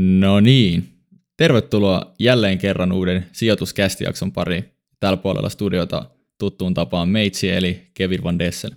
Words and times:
No 0.00 0.40
niin, 0.40 0.88
tervetuloa 1.36 2.14
jälleen 2.18 2.58
kerran 2.58 2.92
uuden 2.92 3.26
sijoituskästijakson 3.32 4.32
pariin. 4.32 4.64
Täällä 5.00 5.16
puolella 5.16 5.48
studiota 5.48 6.10
tuttuun 6.38 6.74
tapaan 6.74 7.08
meitsi 7.08 7.50
eli 7.50 7.90
Kevin 7.94 8.24
Van 8.24 8.38
Dessel. 8.38 8.70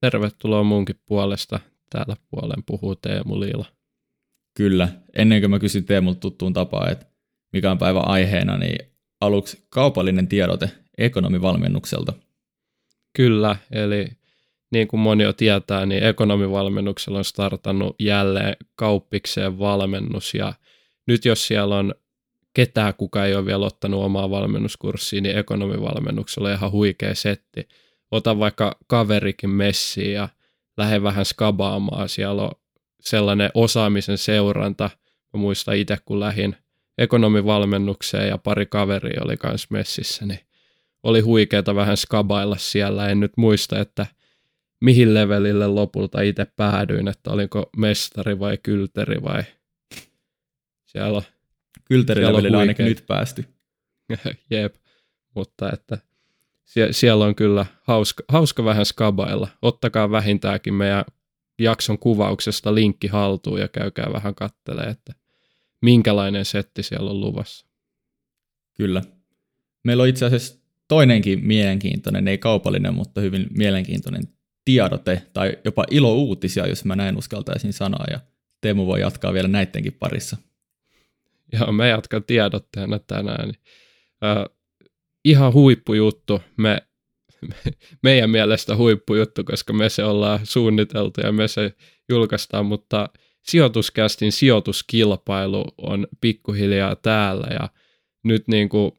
Tervetuloa 0.00 0.62
munkin 0.62 1.00
puolesta. 1.06 1.60
Täällä 1.90 2.16
puolen 2.30 2.62
puhuu 2.66 2.96
Teemu 2.96 3.40
Liila. 3.40 3.66
Kyllä. 4.54 4.88
Ennen 5.16 5.40
kuin 5.40 5.50
mä 5.50 5.58
kysyn 5.58 5.84
Teemulta 5.84 6.20
tuttuun 6.20 6.52
tapaan, 6.52 6.92
että 6.92 7.06
mikä 7.52 7.70
on 7.70 7.78
päivän 7.78 8.08
aiheena, 8.08 8.58
niin 8.58 8.78
aluksi 9.20 9.66
kaupallinen 9.68 10.28
tiedote 10.28 10.70
ekonomivalmennukselta. 10.98 12.12
Kyllä, 13.16 13.56
eli 13.70 14.08
niin 14.72 14.88
kuin 14.88 15.00
moni 15.00 15.24
jo 15.24 15.32
tietää, 15.32 15.86
niin 15.86 16.02
ekonomivalmennuksella 16.02 17.18
on 17.18 17.24
startannut 17.24 17.96
jälleen 17.98 18.56
kauppikseen 18.74 19.58
valmennus 19.58 20.34
ja 20.34 20.52
nyt 21.06 21.24
jos 21.24 21.46
siellä 21.46 21.76
on 21.76 21.94
ketään, 22.54 22.94
kuka 22.94 23.24
ei 23.24 23.34
ole 23.34 23.46
vielä 23.46 23.66
ottanut 23.66 24.04
omaa 24.04 24.30
valmennuskurssia, 24.30 25.20
niin 25.20 25.38
ekonomivalmennuksella 25.38 26.48
on 26.48 26.54
ihan 26.54 26.72
huikea 26.72 27.14
setti. 27.14 27.68
Ota 28.10 28.38
vaikka 28.38 28.78
kaverikin 28.86 29.50
messiin 29.50 30.12
ja 30.12 30.28
lähde 30.76 31.02
vähän 31.02 31.24
skabaamaan. 31.24 32.08
Siellä 32.08 32.42
on 32.42 32.50
sellainen 33.00 33.50
osaamisen 33.54 34.18
seuranta. 34.18 34.90
Mä 35.32 35.40
muistan 35.40 35.76
itse, 35.76 35.96
kun 36.04 36.20
lähin 36.20 36.56
ekonomivalmennukseen 36.98 38.28
ja 38.28 38.38
pari 38.38 38.66
kaveri 38.66 39.12
oli 39.24 39.36
kanssa 39.36 39.68
messissä, 39.70 40.26
niin 40.26 40.40
oli 41.02 41.20
huikeeta 41.20 41.74
vähän 41.74 41.96
skabailla 41.96 42.56
siellä. 42.56 43.08
En 43.08 43.20
nyt 43.20 43.32
muista, 43.36 43.78
että 43.78 44.06
mihin 44.80 45.14
levelille 45.14 45.66
lopulta 45.66 46.20
itse 46.20 46.46
päädyin, 46.56 47.08
että 47.08 47.30
olinko 47.30 47.70
mestari 47.76 48.38
vai 48.38 48.58
kylteri 48.62 49.22
vai 49.22 49.44
siellä 50.86 51.22
Kylterilevelillä 51.84 52.58
ainakin 52.58 52.86
nyt 52.86 53.04
päästy. 53.06 53.44
Jep, 54.50 54.74
mutta 55.34 55.72
että 55.72 55.98
sie- 56.64 56.92
siellä 56.92 57.24
on 57.24 57.34
kyllä 57.34 57.66
hauska, 57.82 58.24
hauska 58.28 58.64
vähän 58.64 58.86
skabailla. 58.86 59.48
Ottakaa 59.62 60.10
vähintäänkin 60.10 60.74
meidän 60.74 61.04
jakson 61.58 61.98
kuvauksesta 61.98 62.74
linkki 62.74 63.06
haltuun 63.06 63.60
ja 63.60 63.68
käykää 63.68 64.12
vähän 64.12 64.34
kattelee, 64.34 64.86
että 64.86 65.12
minkälainen 65.82 66.44
setti 66.44 66.82
siellä 66.82 67.10
on 67.10 67.20
luvassa. 67.20 67.66
Kyllä. 68.74 69.02
Meillä 69.84 70.02
on 70.02 70.08
itse 70.08 70.26
asiassa 70.26 70.58
toinenkin 70.88 71.46
mielenkiintoinen, 71.46 72.28
ei 72.28 72.38
kaupallinen, 72.38 72.94
mutta 72.94 73.20
hyvin 73.20 73.46
mielenkiintoinen 73.56 74.22
tiedote 74.66 75.22
tai 75.32 75.58
jopa 75.64 75.84
ilouutisia, 75.90 76.66
jos 76.66 76.84
mä 76.84 76.96
näin 76.96 77.18
uskaltaisin 77.18 77.72
sanoa, 77.72 78.04
ja 78.10 78.20
Teemu 78.60 78.86
voi 78.86 79.00
jatkaa 79.00 79.32
vielä 79.32 79.48
näidenkin 79.48 79.92
parissa. 79.92 80.36
Joo, 81.52 81.72
mä 81.72 81.86
jatkan 81.86 82.24
tiedotteena 82.24 82.98
tänään. 82.98 83.48
Uh, 83.48 84.56
ihan 85.24 85.52
huippujuttu. 85.52 86.42
Me, 86.56 86.82
me, 87.48 87.54
meidän 88.02 88.30
mielestä 88.30 88.76
huippujuttu, 88.76 89.44
koska 89.44 89.72
me 89.72 89.88
se 89.88 90.04
ollaan 90.04 90.40
suunniteltu 90.46 91.20
ja 91.20 91.32
me 91.32 91.48
se 91.48 91.72
julkaistaan, 92.08 92.66
mutta 92.66 93.08
sijoituskästin 93.42 94.32
sijoituskilpailu 94.32 95.64
on 95.78 96.06
pikkuhiljaa 96.20 96.96
täällä 96.96 97.46
ja 97.50 97.68
nyt 98.24 98.48
niin 98.48 98.68
kuin 98.68 98.92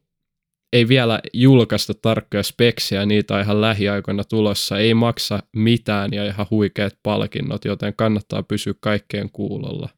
ei 0.72 0.88
vielä 0.88 1.20
julkaista 1.32 1.94
tarkkoja 1.94 2.42
speksiä, 2.42 3.06
niitä 3.06 3.34
on 3.34 3.40
ihan 3.40 3.60
lähiaikoina 3.60 4.24
tulossa, 4.24 4.78
ei 4.78 4.94
maksa 4.94 5.42
mitään 5.56 6.12
ja 6.12 6.26
ihan 6.26 6.46
huikeat 6.50 6.98
palkinnot, 7.02 7.64
joten 7.64 7.94
kannattaa 7.96 8.42
pysyä 8.42 8.74
kaikkeen 8.80 9.30
kuulolla. 9.30 9.88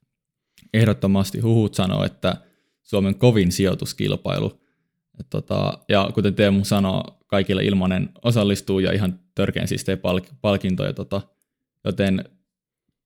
Ehdottomasti 0.74 1.40
huhut 1.40 1.74
sanoo, 1.74 2.04
että 2.04 2.36
Suomen 2.82 3.14
kovin 3.14 3.52
sijoituskilpailu. 3.52 4.60
Tota, 5.30 5.78
ja 5.88 6.10
kuten 6.14 6.34
Teemu 6.34 6.64
sanoo, 6.64 7.18
kaikille 7.26 7.64
ilmanen 7.64 8.08
osallistuu 8.24 8.78
ja 8.78 8.92
ihan 8.92 9.20
törkeän 9.34 9.68
siistejä 9.68 9.96
palk- 9.96 10.34
palkintoja. 10.40 10.92
Tota, 10.92 11.20
joten 11.84 12.24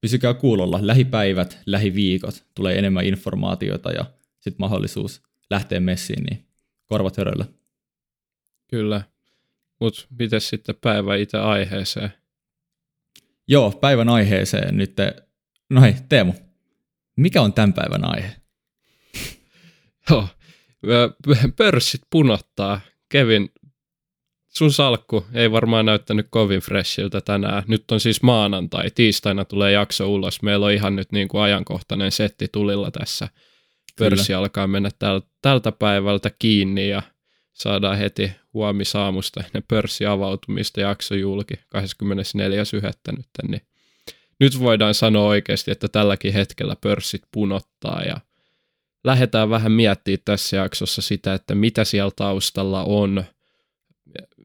pysykää 0.01 0.35
kuulolla. 0.35 0.79
Lähipäivät, 0.83 1.59
lähiviikot 1.67 2.45
tulee 2.55 2.79
enemmän 2.79 3.05
informaatiota 3.05 3.91
ja 3.91 4.05
sitten 4.41 4.57
mahdollisuus 4.59 5.23
lähteä 5.51 5.81
messiin, 5.81 6.25
niin 6.25 6.47
korvat 6.87 7.17
höröllä. 7.17 7.47
Kyllä. 8.69 9.03
Mutta 9.81 10.07
miten 10.19 10.41
sitten 10.41 10.75
päivä 10.81 11.17
itse 11.17 11.39
aiheeseen? 11.39 12.13
Joo, 13.49 13.71
päivän 13.71 14.09
aiheeseen 14.09 14.77
nyt. 14.77 14.97
No 15.71 15.81
hei, 15.81 15.95
Teemu, 16.09 16.33
mikä 17.17 17.43
on 17.43 17.53
tämän 17.53 17.73
päivän 17.73 18.05
aihe? 18.05 18.37
Joo, 20.11 20.29
pörssit 21.57 22.01
punottaa. 22.11 22.81
Kevin, 23.09 23.51
sun 24.49 24.73
salkku 24.73 25.27
ei 25.35 25.53
varmaan 25.53 25.87
näyttänyt 25.87 26.27
kovin 26.31 26.61
freshiltä 26.61 27.21
tänään. 27.21 27.63
Nyt 27.69 27.91
on 27.91 28.01
siis 28.01 28.23
maanantai, 28.23 28.91
tiistaina 28.91 29.45
tulee 29.45 29.73
jakso 29.73 30.13
ulos. 30.13 30.43
Meillä 30.43 30.67
on 30.67 30.73
ihan 30.73 30.97
nyt 30.97 31.13
niin 31.13 31.29
kuin 31.29 31.43
ajankohtainen 31.43 32.13
setti 32.13 32.49
tulilla 32.53 32.91
tässä. 32.91 33.29
Pörssi 33.99 34.27
Kyllä. 34.27 34.39
alkaa 34.39 34.67
mennä 34.67 34.91
täl, 34.99 35.21
tältä 35.43 35.73
päivältä 35.73 36.31
kiinni 36.39 36.89
ja 36.89 37.03
saadaan 37.53 37.99
heti 37.99 38.33
huomisaamusta 38.55 39.45
ennen 39.45 39.65
pörssiavautumista 39.69 40.81
jakso 40.81 41.15
julki 41.15 41.55
24.1. 41.55 43.17
nyt. 43.17 43.27
Niin 43.49 43.63
nyt 44.41 44.61
voidaan 44.61 44.95
sanoa 44.95 45.25
oikeasti, 45.25 45.71
että 45.71 45.89
tälläkin 45.89 46.33
hetkellä 46.33 46.77
pörssit 46.81 47.23
punottaa 47.33 48.03
ja– 48.03 48.21
lähdetään 49.05 49.51
vähän 49.51 49.73
miettimään 49.73 50.19
tässä 50.25 50.57
jaksossa 50.57 51.03
sitä, 51.03 51.35
että 51.35 51.55
mitä 51.55 51.85
siellä 51.85 52.13
taustalla 52.17 52.85
on, 52.85 53.25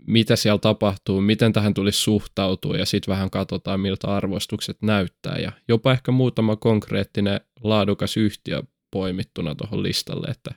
mitä 0.07 0.35
siellä 0.35 0.59
tapahtuu, 0.59 1.21
miten 1.21 1.53
tähän 1.53 1.73
tulisi 1.73 1.99
suhtautua 1.99 2.77
ja 2.77 2.85
sitten 2.85 3.11
vähän 3.11 3.29
katsotaan, 3.29 3.79
miltä 3.79 4.07
arvostukset 4.07 4.77
näyttää 4.81 5.37
ja 5.37 5.51
jopa 5.67 5.91
ehkä 5.91 6.11
muutama 6.11 6.55
konkreettinen 6.55 7.41
laadukas 7.63 8.17
yhtiö 8.17 8.63
poimittuna 8.91 9.55
tuohon 9.55 9.83
listalle, 9.83 10.27
että 10.27 10.51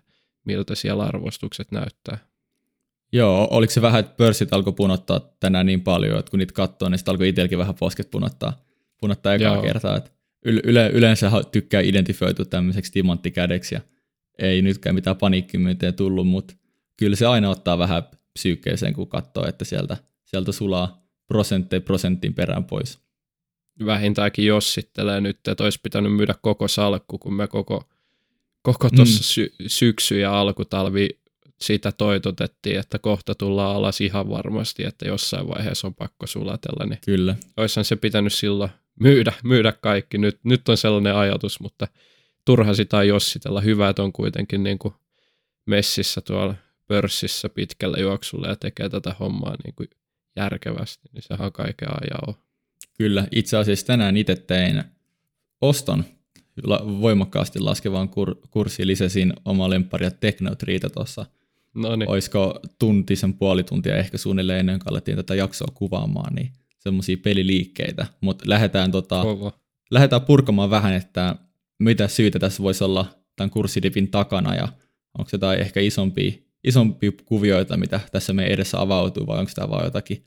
miltä 0.44 0.75
siellä 0.75 1.04
arvostukset 1.04 1.72
näyttää. 1.72 2.19
Joo, 3.12 3.48
oliko 3.50 3.72
se 3.72 3.82
vähän, 3.82 4.00
että 4.00 4.15
pörssit 4.16 4.53
alkoi 4.53 4.72
punottaa 4.72 5.20
tänään 5.41 5.66
niin 5.66 5.81
paljon, 5.81 6.19
että 6.19 6.31
kun 6.31 6.38
niitä 6.38 6.54
katsoo, 6.54 6.88
niin 6.88 6.98
sitten 6.98 7.12
alkoi 7.12 7.28
itselläkin 7.28 7.59
vähän 7.59 7.75
posket 7.75 8.10
punottaa, 8.10 8.65
punottaa 9.00 9.34
ekaa 9.34 9.54
Joo. 9.54 9.62
kertaa. 9.62 9.97
Että 9.97 10.10
yle, 10.44 10.88
yleensä 10.88 11.31
tykkää 11.53 11.81
identifioitua 11.81 12.44
tämmöiseksi 12.44 12.93
timanttikädeksi 12.93 13.75
ja 13.75 13.81
ei 14.38 14.62
nytkään 14.62 14.94
mitään 14.94 15.16
paniikkimyyntiä 15.16 15.93
tullut, 15.93 16.28
mutta 16.28 16.54
kyllä 16.97 17.16
se 17.16 17.26
aina 17.26 17.50
ottaa 17.50 17.78
vähän 17.78 18.03
psyykkeeseen, 18.32 18.94
kun 18.94 19.09
katsoo, 19.09 19.47
että 19.49 19.64
sieltä, 19.64 19.97
sieltä 20.25 20.53
sulaa 20.53 21.06
prosentteja 21.26 21.81
prosentin 21.81 22.34
perään 22.34 22.64
pois. 22.64 22.99
Vähintäänkin 23.87 24.47
jossittelee 24.47 25.20
nyt, 25.20 25.49
että 25.49 25.64
olisi 25.64 25.81
pitänyt 25.82 26.16
myydä 26.16 26.34
koko 26.43 26.69
salkku, 26.69 27.19
kun 27.19 27.34
me 27.34 27.47
koko, 27.47 27.88
koko 28.62 28.91
tuossa 28.91 29.21
mm. 29.21 29.25
sy- 29.25 29.55
syksy 29.67 30.19
ja 30.19 30.41
alkutalvi 30.41 31.09
sitä 31.61 31.93
toitotettiin, 31.93 32.78
että 32.78 32.99
kohta 32.99 33.34
tullaan 33.34 33.77
alas 33.77 34.00
ihan 34.00 34.31
varmasti, 34.31 34.84
että 34.84 35.09
jossain 35.09 35.49
vaiheessa 35.49 35.87
on 35.87 35.95
pakko 35.95 36.27
sulatella. 36.27 36.87
Niin 36.87 36.99
Kyllä. 37.05 37.37
Olisihan 37.56 37.84
se 37.84 37.97
pitänyt 37.97 38.33
silloin 38.33 38.71
myydä, 39.00 39.33
myydä 39.45 39.73
kaikki. 39.73 40.19
Nyt, 40.19 40.39
nyt 40.45 40.69
on 40.69 40.77
sellainen 40.77 41.17
ajatus, 41.17 41.61
mutta– 41.61 41.89
turha 42.45 42.75
sitä 42.75 43.03
jossitella. 43.03 43.61
Hyvä, 43.61 43.88
että 43.88 44.03
on 44.03 44.12
kuitenkin 44.12 44.62
niin 44.62 44.79
kuin 44.79 44.94
messissä 45.67 46.20
tuolla 46.20 46.55
pörssissä 46.87 47.49
pitkällä 47.49 47.99
juoksulla 47.99 48.49
ja 48.49 48.56
tekee 48.56 48.88
tätä 48.88 49.14
hommaa 49.20 49.56
niin 49.64 49.75
kuin 49.75 49.88
järkevästi, 50.37 51.09
niin 51.12 51.23
sehän 51.23 51.47
on 51.47 51.53
kaiken 51.53 51.88
ajan 51.88 52.35
Kyllä, 52.99 53.26
itse 53.31 53.56
asiassa 53.56 53.87
tänään 53.87 54.17
itse 54.17 54.37
tein 54.37 54.85
oston 55.61 56.05
voimakkaasti 57.00 57.60
laskevaan 57.60 58.08
kur- 58.08 58.49
kurssiin 58.50 58.88
lisäsin 58.88 59.32
oma 59.44 59.70
lemppari 59.70 60.06
ja 60.06 60.10
Technotriita 60.10 60.90
tuossa. 60.90 61.26
Noniin. 61.75 62.10
Olisiko 62.10 62.60
tuntisen 62.78 63.34
puoli 63.34 63.64
tuntia 63.64 63.96
ehkä 63.96 64.19
suunnilleen 64.19 64.60
ennen 64.60 64.78
kuin 64.78 64.93
alettiin 64.93 65.16
tätä 65.16 65.34
jaksoa 65.34 65.72
kuvaamaan, 65.75 66.34
niin 66.34 66.52
semmoisia 66.78 67.16
peliliikkeitä. 67.16 68.06
Mutta 68.20 68.44
lähdetään, 68.49 68.90
tota, 68.90 69.22
lähdetään 69.90 70.22
purkamaan 70.22 70.70
vähän, 70.70 70.93
että 70.93 71.37
mitä 71.78 72.08
syytä 72.08 72.38
tässä 72.38 72.62
voisi 72.62 72.84
olla 72.84 73.06
tämän 73.37 73.50
kurssidipin 73.50 74.08
takana 74.08 74.54
ja 74.54 74.69
onko 75.19 75.28
jotain 75.32 75.60
ehkä 75.60 75.81
isompia, 75.81 76.32
isompia 76.64 77.12
kuvioita, 77.25 77.76
mitä 77.76 78.00
tässä 78.12 78.32
meidän 78.32 78.52
edessä 78.52 78.81
avautuu 78.81 79.26
vai 79.26 79.38
onko 79.38 79.52
tämä 79.54 79.70
vain 79.70 79.84
jotakin 79.84 80.25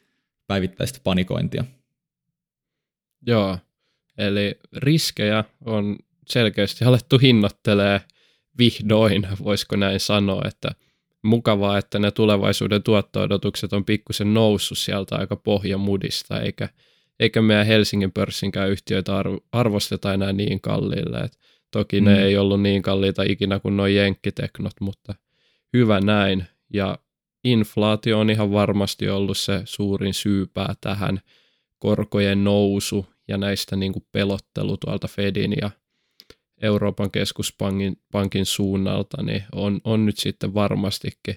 päivittäistä 0.47 0.99
panikointia? 1.03 1.65
Joo, 3.27 3.57
eli 4.17 4.59
riskejä 4.73 5.43
on 5.65 5.97
selkeästi 6.25 6.85
alettu 6.85 7.17
hinnoittelee 7.17 8.01
vihdoin, 8.57 9.27
voisiko 9.43 9.75
näin 9.75 9.99
sanoa, 9.99 10.41
että 10.47 10.71
mukavaa, 11.23 11.77
että 11.77 11.99
ne 11.99 12.11
tulevaisuuden 12.11 12.83
tuotto-odotukset 12.83 13.73
on 13.73 13.85
pikkusen 13.85 14.33
noussut 14.33 14.77
sieltä 14.77 15.15
aika 15.15 15.35
pohjamudista, 15.35 16.41
eikä, 16.41 16.69
eikä 17.19 17.41
meidän 17.41 17.65
Helsingin 17.65 18.11
pörssinkään 18.11 18.69
yhtiöitä 18.69 19.11
arvosteta 19.51 20.13
enää 20.13 20.33
niin 20.33 20.61
kalliille. 20.61 21.19
Et 21.19 21.37
Toki 21.75 22.01
mm. 22.01 22.05
ne 22.05 22.23
ei 22.23 22.37
ollut 22.37 22.61
niin 22.61 22.81
kalliita 22.81 23.23
ikinä 23.23 23.59
kuin 23.59 23.77
nuo 23.77 23.87
jenkkiteknot, 23.87 24.73
mutta 24.81 25.15
hyvä 25.73 25.99
näin. 25.99 26.45
Ja 26.73 26.99
inflaatio 27.43 28.19
on 28.19 28.29
ihan 28.29 28.51
varmasti 28.51 29.09
ollut 29.09 29.37
se 29.37 29.61
suurin 29.65 30.13
syypää 30.13 30.73
tähän 30.81 31.19
korkojen 31.79 32.43
nousu 32.43 33.05
ja 33.27 33.37
näistä 33.37 33.75
niin 33.75 33.93
kuin 33.93 34.05
pelottelu 34.11 34.77
tuolta 34.77 35.07
Fedin 35.07 35.53
ja 35.61 35.71
Euroopan 36.61 37.11
keskuspankin 37.11 38.01
pankin 38.11 38.45
suunnalta, 38.45 39.23
niin 39.23 39.43
on, 39.51 39.81
on 39.83 40.05
nyt 40.05 40.17
sitten 40.17 40.53
varmastikin 40.53 41.35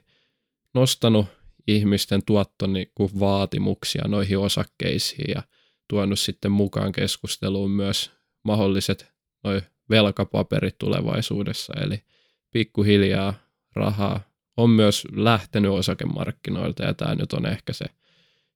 nostanut 0.75 1.27
ihmisten 1.67 2.21
tuottovaatimuksia 2.25 4.09
noihin 4.09 4.39
osakkeisiin 4.39 5.31
ja 5.35 5.43
tuonut 5.89 6.19
sitten 6.19 6.53
mukaan 6.53 6.93
keskusteluun 6.93 7.71
myös 7.71 8.11
mahdolliset 8.45 9.13
noi 9.45 9.63
velkapaperit 9.91 10.79
tulevaisuudessa, 10.79 11.75
eli 11.81 12.03
pikkuhiljaa 12.51 13.35
rahaa 13.75 14.21
on 14.57 14.71
myös 14.71 15.07
lähtenyt 15.13 15.71
osakemarkkinoilta 15.71 16.85
ja 16.85 16.95
tämä 16.95 17.15
nyt 17.15 17.33
on 17.33 17.47
ehkä 17.47 17.73
se 17.73 17.87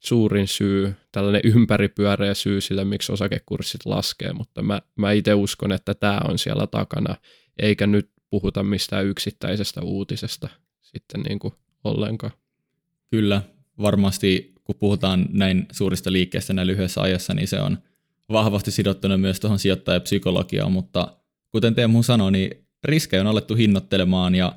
suurin 0.05 0.49
syy, 0.49 0.95
tällainen 1.13 1.43
ympäripyöreä 1.45 2.35
syy 2.35 2.61
sille, 2.61 2.85
miksi 2.85 3.13
osakekurssit 3.13 3.81
laskee, 3.85 4.33
mutta 4.33 4.63
mä, 4.63 4.81
mä 4.97 5.13
itse 5.13 5.35
uskon, 5.35 5.73
että 5.73 5.95
tämä 5.95 6.21
on 6.29 6.39
siellä 6.39 6.67
takana, 6.67 7.17
eikä 7.59 7.87
nyt 7.87 8.11
puhuta 8.31 8.63
mistään 8.63 9.07
yksittäisestä 9.07 9.81
uutisesta 9.83 10.49
sitten 10.81 11.21
niin 11.21 11.39
kuin 11.39 11.55
ollenkaan. 11.85 12.33
Kyllä, 13.11 13.43
varmasti 13.79 14.53
kun 14.65 14.77
puhutaan 14.79 15.27
näin 15.33 15.67
suurista 15.73 16.13
liikkeistä 16.13 16.53
näin 16.53 16.67
lyhyessä 16.67 17.01
ajassa, 17.01 17.35
niin 17.35 17.49
se 17.49 17.61
on 17.61 17.79
vahvasti 18.33 18.71
sidottuna 18.71 19.17
myös 19.17 19.41
tuohon 19.41 19.59
sijoittajapsykologiaan, 19.59 20.73
mutta 20.73 21.17
kuten 21.51 21.75
Teemu 21.75 22.03
sanoi, 22.03 22.33
niin 22.33 22.67
riskejä 22.85 23.21
on 23.21 23.27
alettu 23.27 23.55
hinnoittelemaan 23.55 24.35
ja 24.35 24.57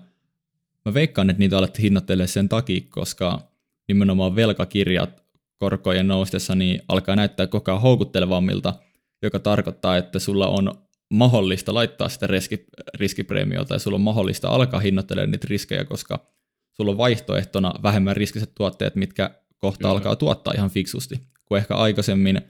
mä 0.85 0.93
veikkaan, 0.93 1.29
että 1.29 1.39
niitä 1.39 1.57
alettu 1.57 1.81
hinnoittelemaan 1.81 2.27
sen 2.27 2.49
takia, 2.49 2.81
koska 2.89 3.51
nimenomaan 3.87 4.35
velkakirjat 4.35 5.24
korkojen 5.65 6.07
noustessa 6.07 6.55
niin 6.55 6.81
alkaa 6.87 7.15
näyttää 7.15 7.47
koko 7.47 7.71
ajan 7.71 7.81
houkuttelevammilta, 7.81 8.73
joka 9.21 9.39
tarkoittaa, 9.39 9.97
että 9.97 10.19
sulla 10.19 10.47
on 10.47 10.71
mahdollista 11.09 11.73
laittaa 11.73 12.09
sitä 12.09 12.27
riski, 12.27 12.65
riskipreemiota 12.93 13.75
ja 13.75 13.79
sulla 13.79 13.95
on 13.95 14.01
mahdollista 14.01 14.47
alkaa 14.49 14.79
hinnoittelemaan 14.79 15.31
niitä 15.31 15.47
riskejä, 15.49 15.85
koska 15.85 16.31
sulla 16.73 16.91
on 16.91 16.97
vaihtoehtona 16.97 17.73
vähemmän 17.83 18.15
riskiset 18.15 18.51
tuotteet, 18.55 18.95
mitkä 18.95 19.29
kohta 19.57 19.77
Kyllä. 19.77 19.91
alkaa 19.91 20.15
tuottaa 20.15 20.53
ihan 20.55 20.69
fiksusti, 20.69 21.19
kun 21.45 21.57
ehkä 21.57 21.75
aikaisemmin 21.75 22.41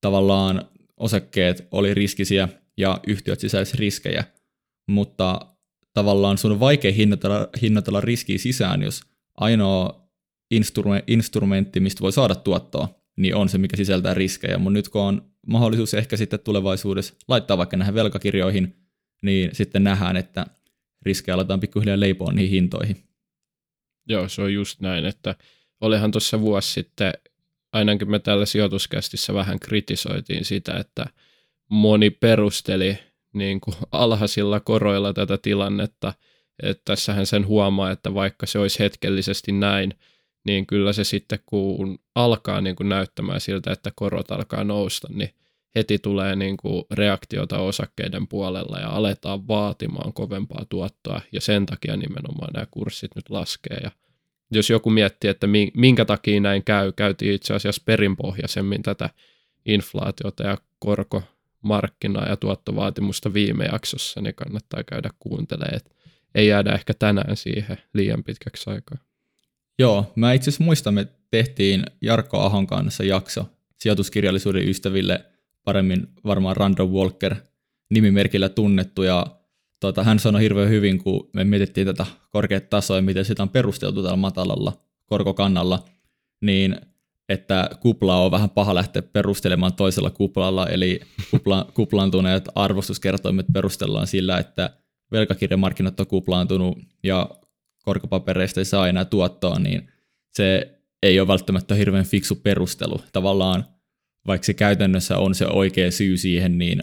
tavallaan 0.00 0.68
osakkeet 0.96 1.68
oli 1.70 1.94
riskisiä 1.94 2.48
ja 2.76 3.00
yhtiöt 3.06 3.40
sisälsi 3.40 3.76
riskejä, 3.76 4.24
mutta 4.88 5.40
tavallaan 5.94 6.38
sun 6.38 6.52
on 6.52 6.60
vaikea 6.60 6.92
hinnoitella, 6.92 7.48
hinnoitella 7.62 8.00
riskiä 8.00 8.38
sisään, 8.38 8.82
jos 8.82 9.00
ainoa 9.36 10.01
instrumentti, 11.06 11.80
mistä 11.80 12.00
voi 12.00 12.12
saada 12.12 12.34
tuottoa, 12.34 12.88
niin 13.16 13.34
on 13.34 13.48
se, 13.48 13.58
mikä 13.58 13.76
sisältää 13.76 14.14
riskejä. 14.14 14.58
Mutta 14.58 14.72
nyt 14.72 14.88
kun 14.88 15.02
on 15.02 15.32
mahdollisuus 15.46 15.94
ehkä 15.94 16.16
sitten 16.16 16.40
tulevaisuudessa 16.40 17.14
laittaa 17.28 17.58
vaikka 17.58 17.76
näihin 17.76 17.94
velkakirjoihin, 17.94 18.76
niin 19.22 19.50
sitten 19.52 19.84
nähdään, 19.84 20.16
että 20.16 20.46
riskejä 21.02 21.34
aletaan 21.34 21.60
pikkuhiljaa 21.60 22.00
leipoa 22.00 22.32
niihin 22.32 22.50
hintoihin. 22.50 22.96
Joo, 24.08 24.28
se 24.28 24.42
on 24.42 24.54
just 24.54 24.80
näin, 24.80 25.04
että 25.04 25.34
olihan 25.80 26.10
tuossa 26.10 26.40
vuosi 26.40 26.72
sitten, 26.72 27.12
ainakin 27.72 28.10
me 28.10 28.18
täällä 28.18 28.46
sijoituskästissä 28.46 29.34
vähän 29.34 29.60
kritisoitiin 29.60 30.44
sitä, 30.44 30.72
että 30.76 31.06
moni 31.70 32.10
perusteli 32.10 32.98
niin 33.32 33.60
kuin 33.60 33.76
alhaisilla 33.92 34.60
koroilla 34.60 35.12
tätä 35.12 35.38
tilannetta, 35.38 36.12
että 36.62 36.82
tässähän 36.84 37.26
sen 37.26 37.46
huomaa, 37.46 37.90
että 37.90 38.14
vaikka 38.14 38.46
se 38.46 38.58
olisi 38.58 38.78
hetkellisesti 38.78 39.52
näin, 39.52 39.94
niin 40.44 40.66
kyllä 40.66 40.92
se 40.92 41.04
sitten 41.04 41.38
kun 41.46 41.98
alkaa 42.14 42.60
niin 42.60 42.76
kuin 42.76 42.88
näyttämään 42.88 43.40
siltä, 43.40 43.72
että 43.72 43.90
korot 43.94 44.30
alkaa 44.30 44.64
nousta, 44.64 45.08
niin 45.10 45.30
heti 45.74 45.98
tulee 45.98 46.36
niin 46.36 46.56
kuin 46.56 46.84
reaktiota 46.90 47.58
osakkeiden 47.58 48.28
puolella 48.28 48.78
ja 48.78 48.88
aletaan 48.88 49.48
vaatimaan 49.48 50.12
kovempaa 50.12 50.64
tuottoa. 50.68 51.20
Ja 51.32 51.40
sen 51.40 51.66
takia 51.66 51.96
nimenomaan 51.96 52.52
nämä 52.52 52.66
kurssit 52.70 53.10
nyt 53.16 53.30
laskee. 53.30 53.76
Ja 53.82 53.90
jos 54.50 54.70
joku 54.70 54.90
miettii, 54.90 55.30
että 55.30 55.46
minkä 55.74 56.04
takia 56.04 56.40
näin 56.40 56.64
käy, 56.64 56.92
käytiin 56.92 57.34
itse 57.34 57.54
asiassa 57.54 57.82
perinpohjaisemmin 57.84 58.82
tätä 58.82 59.10
inflaatiota 59.66 60.42
ja 60.42 60.58
korkomarkkinaa 60.78 62.28
ja 62.28 62.36
tuottovaatimusta 62.36 63.34
viime 63.34 63.64
jaksossa, 63.64 64.20
niin 64.20 64.34
kannattaa 64.34 64.84
käydä 64.84 65.10
kuuntelemaan, 65.18 65.76
että 65.76 65.90
ei 66.34 66.46
jäädä 66.46 66.72
ehkä 66.72 66.94
tänään 66.94 67.36
siihen 67.36 67.78
liian 67.94 68.24
pitkäksi 68.24 68.70
aikaa. 68.70 68.98
Joo, 69.82 70.12
mä 70.16 70.32
itse 70.32 70.50
asiassa 70.50 70.64
muistan, 70.64 70.94
me 70.94 71.08
tehtiin 71.30 71.84
Jarkko 72.00 72.40
Ahon 72.40 72.66
kanssa 72.66 73.04
jakso 73.04 73.46
sijoituskirjallisuuden 73.76 74.68
ystäville, 74.68 75.24
paremmin 75.64 76.08
varmaan 76.24 76.56
Random 76.56 76.90
Walker 76.90 77.34
nimimerkillä 77.90 78.48
tunnettu, 78.48 79.02
ja 79.02 79.26
tota, 79.80 80.04
hän 80.04 80.18
sanoi 80.18 80.42
hirveän 80.42 80.68
hyvin, 80.68 80.98
kun 80.98 81.30
me 81.32 81.44
mietittiin 81.44 81.86
tätä 81.86 82.06
korkeat 82.30 82.70
tasoa 82.70 83.02
miten 83.02 83.24
sitä 83.24 83.42
on 83.42 83.48
perusteltu 83.48 84.02
tällä 84.02 84.16
matalalla 84.16 84.72
korkokannalla, 85.06 85.84
niin 86.40 86.76
että 87.28 87.70
kuplaa 87.80 88.24
on 88.24 88.30
vähän 88.30 88.50
paha 88.50 88.74
lähteä 88.74 89.02
perustelemaan 89.02 89.74
toisella 89.74 90.10
kuplalla, 90.10 90.66
eli 90.66 91.00
kupla, 91.30 91.66
kuplaantuneet 91.74 92.48
arvostuskertoimet 92.54 93.46
perustellaan 93.52 94.06
sillä, 94.06 94.38
että 94.38 94.70
velkakirjamarkkinat 95.12 96.00
on 96.00 96.06
kuplaantunut 96.06 96.78
ja 97.02 97.30
korkopapereista 97.82 98.60
ei 98.60 98.64
saa 98.64 98.88
enää 98.88 99.04
tuottoa, 99.04 99.58
niin 99.58 99.88
se 100.30 100.78
ei 101.02 101.20
ole 101.20 101.28
välttämättä 101.28 101.74
hirveän 101.74 102.04
fiksu 102.04 102.36
perustelu. 102.36 103.00
Tavallaan 103.12 103.64
vaikka 104.26 104.44
se 104.44 104.54
käytännössä 104.54 105.18
on 105.18 105.34
se 105.34 105.46
oikea 105.46 105.90
syy 105.90 106.16
siihen, 106.16 106.58
niin 106.58 106.82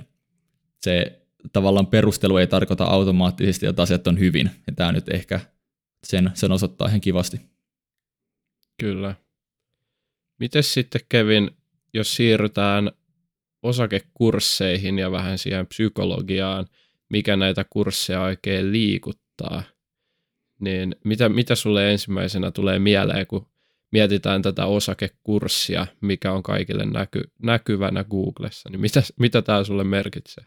se 0.81 1.21
tavallaan 1.53 1.87
perustelu 1.87 2.37
ei 2.37 2.47
tarkoita 2.47 2.83
automaattisesti, 2.83 3.65
että 3.65 3.81
asiat 3.81 4.07
on 4.07 4.19
hyvin. 4.19 4.51
Ja 4.67 4.73
tämä 4.75 4.91
nyt 4.91 5.09
ehkä 5.09 5.39
sen, 6.03 6.31
sen 6.33 6.51
osoittaa 6.51 6.87
ihan 6.87 7.01
kivasti. 7.01 7.41
Kyllä. 8.79 9.15
Miten 10.39 10.63
sitten 10.63 11.01
Kevin, 11.09 11.51
jos 11.93 12.15
siirrytään 12.15 12.91
osakekursseihin 13.63 14.99
ja 14.99 15.11
vähän 15.11 15.37
siihen 15.37 15.67
psykologiaan, 15.67 16.65
mikä 17.09 17.37
näitä 17.37 17.65
kursseja 17.69 18.21
oikein 18.21 18.71
liikuttaa– 18.71 19.63
niin 20.59 20.95
mitä, 21.03 21.29
mitä 21.29 21.55
sulle 21.55 21.91
ensimmäisenä 21.91 22.51
tulee 22.51 22.79
mieleen, 22.79 23.27
kun 23.27 23.47
mietitään 23.91 24.41
tätä 24.41 24.65
osakekurssia, 24.65 25.87
mikä 26.01 26.31
on 26.31 26.43
kaikille 26.43 26.85
näky, 26.85 27.21
näkyvänä 27.41 28.03
Googlessa, 28.03 28.69
niin 28.69 28.81
mitä, 28.81 29.03
mitä 29.19 29.41
tämä 29.41 29.63
sulle 29.63 29.83
merkitsee? 29.83 30.45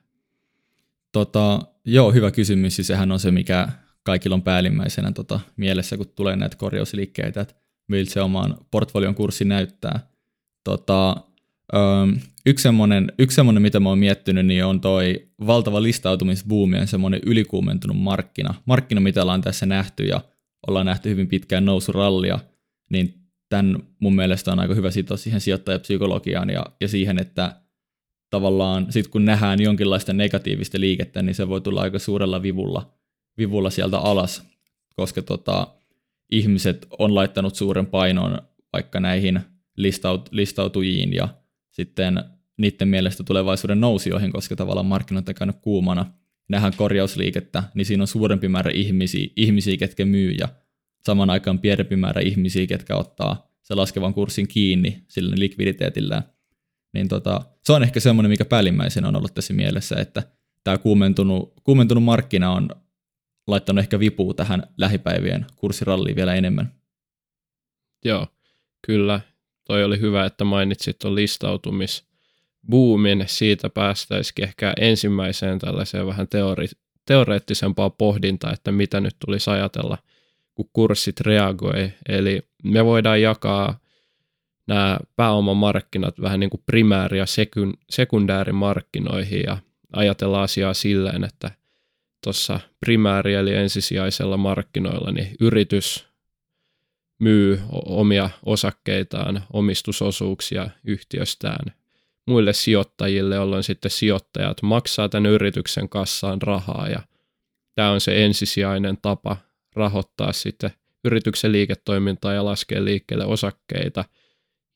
Tota, 1.12 1.60
joo, 1.84 2.12
hyvä 2.12 2.30
kysymys. 2.30 2.76
Siis 2.76 2.86
sehän 2.86 3.12
on 3.12 3.20
se, 3.20 3.30
mikä 3.30 3.68
kaikilla 4.02 4.34
on 4.34 4.42
päällimmäisenä 4.42 5.12
tota, 5.12 5.40
mielessä, 5.56 5.96
kun 5.96 6.08
tulee 6.08 6.36
näitä 6.36 6.56
korjausliikkeitä, 6.56 7.40
että 7.40 7.54
miltä 7.88 8.10
se 8.10 8.20
oman 8.20 8.56
portfolion 8.70 9.14
kurssi 9.14 9.44
näyttää. 9.44 10.10
Tota, 10.64 11.16
yksi 12.46 12.62
semmoinen, 12.62 13.12
yksi 13.18 13.34
semmoinen, 13.34 13.62
mitä 13.62 13.80
mä 13.80 13.88
oon 13.88 13.98
miettinyt, 13.98 14.46
niin 14.46 14.64
on 14.64 14.80
toi 14.80 15.28
valtava 15.46 15.82
listautumisbuumi 15.82 16.76
ja 16.76 16.86
semmoinen 16.86 17.20
ylikuumentunut 17.26 17.96
markkina. 17.96 18.54
Markkina, 18.64 19.00
mitä 19.00 19.22
ollaan 19.22 19.40
tässä 19.40 19.66
nähty 19.66 20.04
ja 20.04 20.20
ollaan 20.66 20.86
nähty 20.86 21.10
hyvin 21.10 21.28
pitkään 21.28 21.64
nousurallia, 21.64 22.38
niin 22.90 23.14
tämän 23.48 23.82
mun 24.00 24.14
mielestä 24.14 24.52
on 24.52 24.58
aika 24.58 24.74
hyvä 24.74 24.90
sitoa 24.90 25.16
siihen 25.16 25.40
sijoittajapsykologiaan 25.40 26.50
ja, 26.50 26.66
ja 26.80 26.88
siihen, 26.88 27.18
että 27.18 27.60
tavallaan 28.30 28.92
sit 28.92 29.08
kun 29.08 29.24
nähdään 29.24 29.62
jonkinlaista 29.62 30.12
negatiivista 30.12 30.80
liikettä, 30.80 31.22
niin 31.22 31.34
se 31.34 31.48
voi 31.48 31.60
tulla 31.60 31.80
aika 31.80 31.98
suurella 31.98 32.42
vivulla, 32.42 32.94
vivulla 33.38 33.70
sieltä 33.70 33.98
alas, 33.98 34.42
koska 34.96 35.22
tota, 35.22 35.66
ihmiset 36.30 36.86
on 36.98 37.14
laittanut 37.14 37.54
suuren 37.54 37.86
painon 37.86 38.38
vaikka 38.72 39.00
näihin 39.00 39.40
listaut, 39.76 40.28
listautujiin 40.32 41.12
ja 41.12 41.28
sitten 41.72 42.24
niiden 42.56 42.88
mielestä 42.88 43.24
tulevaisuuden 43.24 43.80
nousijoihin, 43.80 44.32
koska 44.32 44.56
tavallaan 44.56 44.86
markkinat 44.86 45.28
on 45.28 45.34
käynyt 45.34 45.56
kuumana, 45.62 46.12
nähdään 46.48 46.76
korjausliikettä, 46.76 47.62
niin 47.74 47.84
siinä 47.84 48.02
on 48.02 48.06
suurempi 48.06 48.48
määrä 48.48 48.70
ihmisiä, 48.74 49.26
ihmisiä 49.36 49.76
ketkä 49.76 50.04
myy 50.04 50.30
ja 50.30 50.48
saman 51.06 51.30
aikaan 51.30 51.58
pienempi 51.58 51.96
määrä 51.96 52.20
ihmisiä, 52.20 52.66
ketkä 52.66 52.96
ottaa 52.96 53.52
se 53.62 53.74
laskevan 53.74 54.14
kurssin 54.14 54.48
kiinni 54.48 55.04
sillä 55.08 55.34
likviditeetillä. 55.38 56.22
Niin 56.94 57.08
tota, 57.08 57.40
se 57.64 57.72
on 57.72 57.82
ehkä 57.82 58.00
semmoinen, 58.00 58.30
mikä 58.30 58.44
päällimmäisenä 58.44 59.08
on 59.08 59.16
ollut 59.16 59.34
tässä 59.34 59.54
mielessä, 59.54 59.96
että 59.96 60.22
tämä 60.64 60.78
kuumentunut, 60.78 61.52
kuumentunut 61.64 62.04
markkina 62.04 62.50
on 62.50 62.68
laittanut 63.46 63.80
ehkä 63.80 63.98
vipua 63.98 64.34
tähän 64.34 64.62
lähipäivien 64.76 65.46
kurssiralliin 65.56 66.16
vielä 66.16 66.34
enemmän. 66.34 66.74
Joo, 68.04 68.26
kyllä 68.86 69.20
toi 69.64 69.84
oli 69.84 70.00
hyvä, 70.00 70.24
että 70.26 70.44
mainitsit 70.44 70.98
tuon 70.98 71.14
listautumis 71.14 72.04
boomin, 72.70 73.24
siitä 73.26 73.68
päästäisikin 73.68 74.44
ehkä 74.44 74.72
ensimmäiseen 74.80 75.58
tällaiseen 75.58 76.06
vähän 76.06 76.26
teori- 76.26 76.78
teoreettisempaa 77.06 77.90
pohdintaa, 77.90 78.52
että 78.52 78.72
mitä 78.72 79.00
nyt 79.00 79.16
tulisi 79.26 79.50
ajatella, 79.50 79.98
kun 80.54 80.70
kurssit 80.72 81.20
reagoi. 81.20 81.92
Eli 82.08 82.42
me 82.64 82.84
voidaan 82.84 83.22
jakaa 83.22 83.78
nämä 84.66 84.98
pääomamarkkinat 85.16 86.20
vähän 86.20 86.40
niin 86.40 86.50
kuin 86.50 86.62
primääri- 86.66 87.18
ja 87.18 87.24
sekun- 87.24 87.78
sekundäärimarkkinoihin 87.90 89.42
ja 89.46 89.58
ajatella 89.92 90.42
asiaa 90.42 90.74
silleen, 90.74 91.24
että 91.24 91.50
tuossa 92.24 92.60
primääri- 92.86 93.34
eli 93.34 93.54
ensisijaisella 93.54 94.36
markkinoilla 94.36 95.12
niin 95.12 95.36
yritys 95.40 96.11
myy 97.22 97.60
omia 97.86 98.30
osakkeitaan, 98.46 99.42
omistusosuuksia 99.52 100.70
yhtiöstään 100.84 101.74
muille 102.26 102.52
sijoittajille, 102.52 103.34
jolloin 103.34 103.62
sitten 103.62 103.90
sijoittajat 103.90 104.62
maksaa 104.62 105.08
tämän 105.08 105.30
yrityksen 105.30 105.88
kassaan 105.88 106.42
rahaa 106.42 106.88
ja 106.88 107.02
tämä 107.74 107.90
on 107.90 108.00
se 108.00 108.24
ensisijainen 108.24 108.98
tapa 109.02 109.36
rahoittaa 109.76 110.32
sitten 110.32 110.70
yrityksen 111.04 111.52
liiketoimintaa 111.52 112.32
ja 112.32 112.44
laskea 112.44 112.84
liikkeelle 112.84 113.24
osakkeita. 113.24 114.04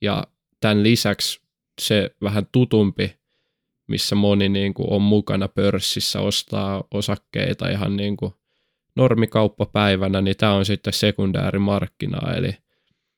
Ja 0.03 0.27
tämän 0.61 0.83
lisäksi 0.83 1.41
se 1.81 2.11
vähän 2.23 2.47
tutumpi, 2.53 3.17
missä 3.87 4.15
moni 4.15 4.49
niin 4.49 4.75
kuin 4.75 4.93
on 4.93 5.03
mukana 5.03 5.49
pörssissä, 5.49 6.21
ostaa 6.21 6.85
osakkeita 6.91 7.69
ihan 7.69 7.97
niin 7.97 8.17
kuin 8.17 8.35
normikauppapäivänä, 8.97 10.21
niin 10.21 10.37
tämä 10.37 10.53
on 10.53 10.65
sitten 10.65 10.93
sekundäärimarkkina, 10.93 12.33
eli 12.33 12.57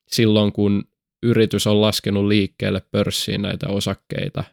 silloin 0.07 0.51
kun 0.51 0.83
yritys 1.23 1.67
on 1.67 1.81
laskenut 1.81 2.25
liikkeelle 2.25 2.81
pörssiin 2.91 3.41
näitä 3.41 3.67
osakkeita, 3.67 4.43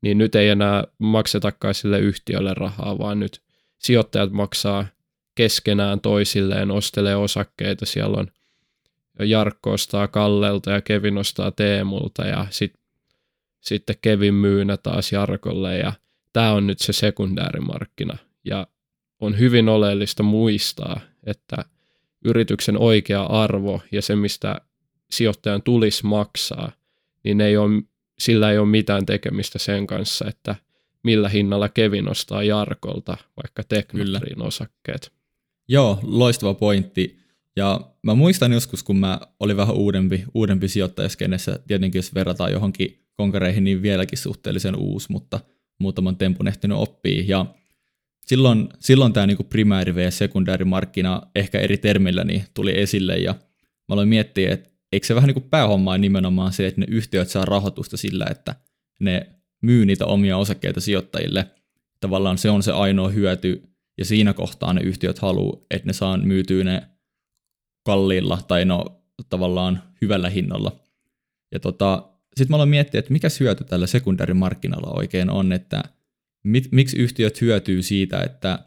niin 0.00 0.18
nyt 0.18 0.34
ei 0.34 0.48
enää 0.48 0.84
maksetakaan 0.98 1.74
sille 1.74 1.98
yhtiölle 1.98 2.54
rahaa, 2.54 2.98
vaan 2.98 3.20
nyt 3.20 3.40
sijoittajat 3.78 4.32
maksaa 4.32 4.86
keskenään 5.34 6.00
toisilleen, 6.00 6.70
ostelee 6.70 7.16
osakkeita, 7.16 7.86
siellä 7.86 8.16
on 8.16 8.28
Jarkko 9.18 9.72
ostaa 9.72 10.08
Kallelta 10.08 10.70
ja 10.70 10.80
Kevin 10.80 11.18
ostaa 11.18 11.50
Teemulta 11.50 12.26
ja 12.26 12.46
sit, 12.50 12.74
sitten 13.60 13.96
Kevin 14.02 14.34
myynä 14.34 14.76
taas 14.76 15.12
Jarkolle. 15.12 15.78
Ja 15.78 15.92
tämä 16.32 16.52
on 16.52 16.66
nyt 16.66 16.78
se 16.78 16.92
sekundäärimarkkina 16.92 18.16
ja 18.44 18.66
on 19.20 19.38
hyvin 19.38 19.68
oleellista 19.68 20.22
muistaa, 20.22 21.00
että 21.26 21.56
yrityksen 22.24 22.78
oikea 22.78 23.22
arvo 23.22 23.80
ja 23.92 24.02
se, 24.02 24.16
mistä 24.16 24.60
sijoittajan 25.10 25.62
tulisi 25.62 26.06
maksaa, 26.06 26.72
niin 27.24 27.40
ei 27.40 27.56
ole, 27.56 27.82
sillä 28.18 28.50
ei 28.50 28.58
ole 28.58 28.68
mitään 28.68 29.06
tekemistä 29.06 29.58
sen 29.58 29.86
kanssa, 29.86 30.24
että 30.28 30.56
millä 31.02 31.28
hinnalla 31.28 31.68
Kevin 31.68 32.10
ostaa 32.10 32.42
Jarkolta 32.42 33.16
vaikka 33.42 33.62
Teknotriin 33.64 34.42
osakkeet. 34.42 35.12
Joo, 35.68 35.98
loistava 36.02 36.54
pointti. 36.54 37.18
Ja 37.56 37.80
mä 38.02 38.14
muistan 38.14 38.52
joskus, 38.52 38.82
kun 38.82 38.96
mä 38.96 39.20
olin 39.40 39.56
vähän 39.56 39.74
uudempi, 39.74 40.24
uudempi 40.34 40.68
sijoittajaskenessä, 40.68 41.58
tietenkin 41.66 41.98
jos 41.98 42.14
verrataan 42.14 42.52
johonkin 42.52 42.98
konkareihin, 43.16 43.64
niin 43.64 43.82
vieläkin 43.82 44.18
suhteellisen 44.18 44.76
uusi, 44.76 45.06
mutta 45.10 45.40
muutaman 45.78 46.16
tempun 46.16 46.48
ehtinyt 46.48 46.78
oppii. 46.78 47.24
Ja 47.28 47.46
silloin, 48.26 48.68
silloin 48.80 49.12
tämä 49.12 49.26
niinku 49.26 49.44
primääri- 49.44 50.02
ja 50.02 50.10
sekundäärimarkkina 50.10 51.22
ehkä 51.34 51.58
eri 51.60 51.78
termillä 51.78 52.24
niin 52.24 52.44
tuli 52.54 52.78
esille, 52.78 53.16
ja 53.16 53.32
mä 53.88 53.92
aloin 53.92 54.08
miettiä, 54.08 54.52
että 54.52 54.70
eikö 54.92 55.06
se 55.06 55.14
vähän 55.14 55.28
niin 55.28 55.34
kuin 55.34 55.50
päähommaa 55.50 55.98
nimenomaan 55.98 56.52
se, 56.52 56.66
että 56.66 56.80
ne 56.80 56.86
yhtiöt 56.90 57.28
saa 57.28 57.44
rahoitusta 57.44 57.96
sillä, 57.96 58.26
että 58.30 58.54
ne 59.00 59.26
myy 59.62 59.86
niitä 59.86 60.06
omia 60.06 60.36
osakkeita 60.36 60.80
sijoittajille. 60.80 61.46
Tavallaan 62.00 62.38
se 62.38 62.50
on 62.50 62.62
se 62.62 62.72
ainoa 62.72 63.08
hyöty, 63.08 63.62
ja 63.98 64.04
siinä 64.04 64.32
kohtaa 64.32 64.72
ne 64.72 64.80
yhtiöt 64.80 65.18
haluaa, 65.18 65.60
että 65.70 65.86
ne 65.86 65.92
saa 65.92 66.16
myytyä 66.16 66.64
ne 66.64 66.82
kalliilla 67.84 68.38
tai 68.48 68.64
no 68.64 69.02
tavallaan 69.30 69.82
hyvällä 70.00 70.30
hinnalla. 70.30 70.72
Ja 71.52 71.60
tota, 71.60 72.08
sitten 72.36 72.52
mä 72.52 72.56
aloin 72.56 72.68
miettiä, 72.68 72.98
että 72.98 73.12
mikä 73.12 73.28
hyöty 73.40 73.64
tällä 73.64 73.86
sekundäärimarkkinalla 73.86 74.90
oikein 74.96 75.30
on, 75.30 75.52
että 75.52 75.82
mit, 76.44 76.68
miksi 76.72 76.96
yhtiöt 76.96 77.40
hyötyy 77.40 77.82
siitä, 77.82 78.22
että 78.22 78.58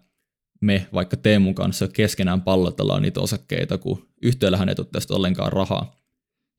me 0.62 0.88
vaikka 0.94 1.18
Teemun 1.18 1.56
kanssa 1.56 1.88
keskenään 1.88 2.42
pallotellaan 2.42 3.02
niitä 3.02 3.20
osakkeita, 3.20 3.78
kun 3.78 4.08
yhtiöllähän 4.22 4.70
ei 4.70 4.76
tule 4.76 4.88
tästä 4.92 5.14
ollenkaan 5.14 5.54
rahaa. 5.54 5.96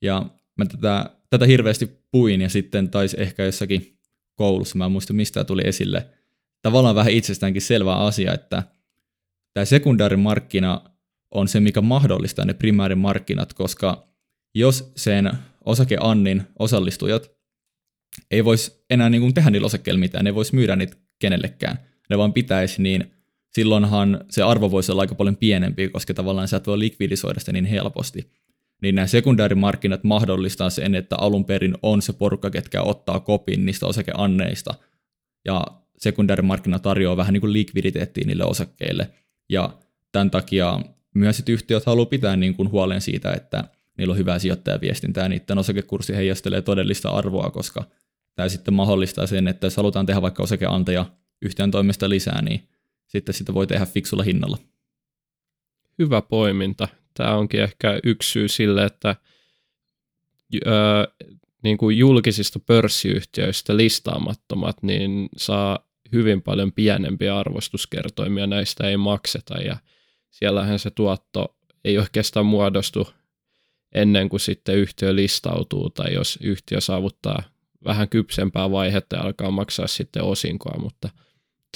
Ja 0.02 0.26
mä 0.58 0.64
tätä, 0.64 1.10
tätä 1.30 1.46
hirveästi 1.46 1.86
puin 2.10 2.40
ja 2.40 2.48
sitten 2.48 2.90
taisi 2.90 3.16
ehkä 3.20 3.44
jossakin 3.44 3.98
koulussa, 4.34 4.78
mä 4.78 4.84
en 4.84 4.92
muista 4.92 5.12
mistä 5.12 5.44
tuli 5.44 5.62
esille, 5.64 6.06
tavallaan 6.62 6.94
vähän 6.94 7.12
itsestäänkin 7.12 7.62
selvä 7.62 7.94
asia, 7.96 8.34
että 8.34 8.62
tämä 9.54 9.64
sekundäärimarkkina 9.64 10.90
on 11.34 11.48
se, 11.48 11.60
mikä 11.60 11.80
mahdollistaa 11.80 12.44
ne 12.44 12.54
primäärimarkkinat, 12.54 13.54
koska 13.54 14.08
jos 14.54 14.92
sen 14.96 15.32
osakeannin 15.64 16.42
osallistujat 16.58 17.30
ei 18.30 18.44
voisi 18.44 18.84
enää 18.90 19.10
niin 19.10 19.20
kuin 19.20 19.34
tehdä 19.34 19.50
niillä 19.50 19.66
osakkeilla 19.66 20.00
mitään, 20.00 20.24
ne 20.24 20.34
voisi 20.34 20.54
myydä 20.54 20.76
niitä 20.76 20.96
kenellekään, 21.18 21.78
ne 22.10 22.18
vaan 22.18 22.32
pitäisi, 22.32 22.82
niin 22.82 23.12
silloinhan 23.50 24.24
se 24.30 24.42
arvo 24.42 24.70
voisi 24.70 24.92
olla 24.92 25.02
aika 25.02 25.14
paljon 25.14 25.36
pienempi, 25.36 25.88
koska 25.88 26.14
tavallaan 26.14 26.48
sä 26.48 26.56
et 26.56 26.66
voi 26.66 26.78
likvidisoida 26.78 27.40
sitä 27.40 27.52
niin 27.52 27.64
helposti. 27.64 28.30
Niin 28.82 28.94
nämä 28.94 29.06
sekundäärimarkkinat 29.06 30.04
mahdollistaa 30.04 30.70
sen, 30.70 30.94
että 30.94 31.16
alun 31.16 31.44
perin 31.44 31.74
on 31.82 32.02
se 32.02 32.12
porukka, 32.12 32.50
ketkä 32.50 32.82
ottaa 32.82 33.20
kopin 33.20 33.66
niistä 33.66 33.86
osakeanneista, 33.86 34.74
ja 35.44 35.66
sekundäärimarkkina 35.98 36.78
tarjoaa 36.78 37.16
vähän 37.16 37.32
niin 37.32 37.40
kuin 37.40 37.52
likviditeettiä 37.52 38.24
niille 38.26 38.44
osakkeille, 38.44 39.10
ja 39.48 39.78
tämän 40.12 40.30
takia 40.30 40.80
myös 41.14 41.42
yhtiöt 41.48 41.86
haluaa 41.86 42.06
pitää 42.06 42.36
niin 42.36 42.54
kuin 42.54 42.70
huolen 42.70 43.00
siitä, 43.00 43.32
että 43.32 43.64
niillä 43.98 44.12
on 44.12 44.18
hyvää 44.18 44.38
sijoittajaviestintää, 44.38 45.24
ja 45.24 45.28
niiden 45.28 45.58
osakekurssi 45.58 46.16
heijastelee 46.16 46.62
todellista 46.62 47.08
arvoa, 47.08 47.50
koska 47.50 47.84
tämä 48.38 48.48
sitten 48.48 48.74
mahdollistaa 48.74 49.26
sen, 49.26 49.48
että 49.48 49.66
jos 49.66 49.76
halutaan 49.76 50.06
tehdä 50.06 50.22
vaikka 50.22 50.42
osakeanteja 50.42 51.06
yhtiön 51.42 51.70
toimesta 51.70 52.08
lisää, 52.08 52.42
niin 52.42 52.68
sitten 53.06 53.34
sitä 53.34 53.54
voi 53.54 53.66
tehdä 53.66 53.86
fiksulla 53.86 54.22
hinnalla. 54.22 54.58
Hyvä 55.98 56.22
poiminta 56.22 56.88
tämä 57.14 57.36
onkin 57.36 57.60
ehkä 57.60 58.00
yksi 58.04 58.30
syy 58.30 58.48
sille, 58.48 58.84
että 58.84 59.16
öö, 60.66 60.72
niin 61.62 61.78
kuin 61.78 61.98
julkisista 61.98 62.58
pörssiyhtiöistä 62.58 63.76
listaamattomat 63.76 64.82
niin 64.82 65.28
saa 65.36 65.88
hyvin 66.12 66.42
paljon 66.42 66.72
pienempiä 66.72 67.38
arvostuskertoimia, 67.38 68.46
näistä 68.46 68.88
ei 68.88 68.96
makseta 68.96 69.54
ja 69.54 69.76
siellähän 70.30 70.78
se 70.78 70.90
tuotto 70.90 71.56
ei 71.84 71.98
oikeastaan 71.98 72.46
muodostu 72.46 73.08
ennen 73.94 74.28
kuin 74.28 74.40
sitten 74.40 74.76
yhtiö 74.76 75.14
listautuu 75.14 75.90
tai 75.90 76.14
jos 76.14 76.38
yhtiö 76.42 76.80
saavuttaa 76.80 77.57
vähän 77.84 78.08
kypsempää 78.08 78.70
vaihetta 78.70 79.16
ja 79.16 79.22
alkaa 79.22 79.50
maksaa 79.50 79.86
sitten 79.86 80.22
osinkoa, 80.22 80.80
mutta 80.80 81.08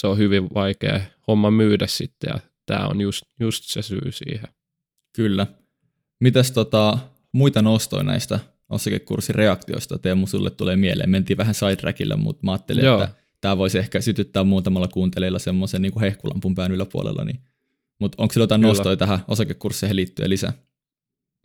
se 0.00 0.06
on 0.06 0.18
hyvin 0.18 0.54
vaikea 0.54 1.00
homma 1.28 1.50
myydä 1.50 1.86
sitten 1.86 2.30
ja 2.34 2.40
tämä 2.66 2.86
on 2.86 3.00
just, 3.00 3.22
just 3.40 3.64
se 3.64 3.82
syy 3.82 4.12
siihen. 4.12 4.48
Kyllä. 5.12 5.46
Mitäs 6.20 6.50
tota, 6.52 6.98
muita 7.32 7.62
nostoja 7.62 8.02
näistä 8.02 8.40
osakekurssin 8.68 9.34
reaktioista 9.34 9.98
Teemu 9.98 10.26
sulle 10.26 10.50
tulee 10.50 10.76
mieleen? 10.76 11.10
Mentiin 11.10 11.36
vähän 11.36 11.54
sidetrackille, 11.54 12.16
mutta 12.16 12.44
mä 12.44 12.52
ajattelin, 12.52 12.84
Joo. 12.84 13.02
että 13.02 13.14
tämä 13.40 13.58
voisi 13.58 13.78
ehkä 13.78 14.00
sytyttää 14.00 14.44
muutamalla 14.44 14.88
kuuntelijalla 14.88 15.38
semmoisen 15.38 15.82
niin 15.82 16.00
hehkulampun 16.00 16.54
pään 16.54 16.72
yläpuolella. 16.72 17.24
Niin. 17.24 17.40
Mutta 17.98 18.22
onko 18.22 18.32
sillä 18.32 18.44
jotain 18.44 18.60
Kyllä. 18.60 18.70
nostoja 18.70 18.96
tähän 18.96 19.18
osakekursseihin 19.28 19.96
liittyen 19.96 20.30
lisää? 20.30 20.52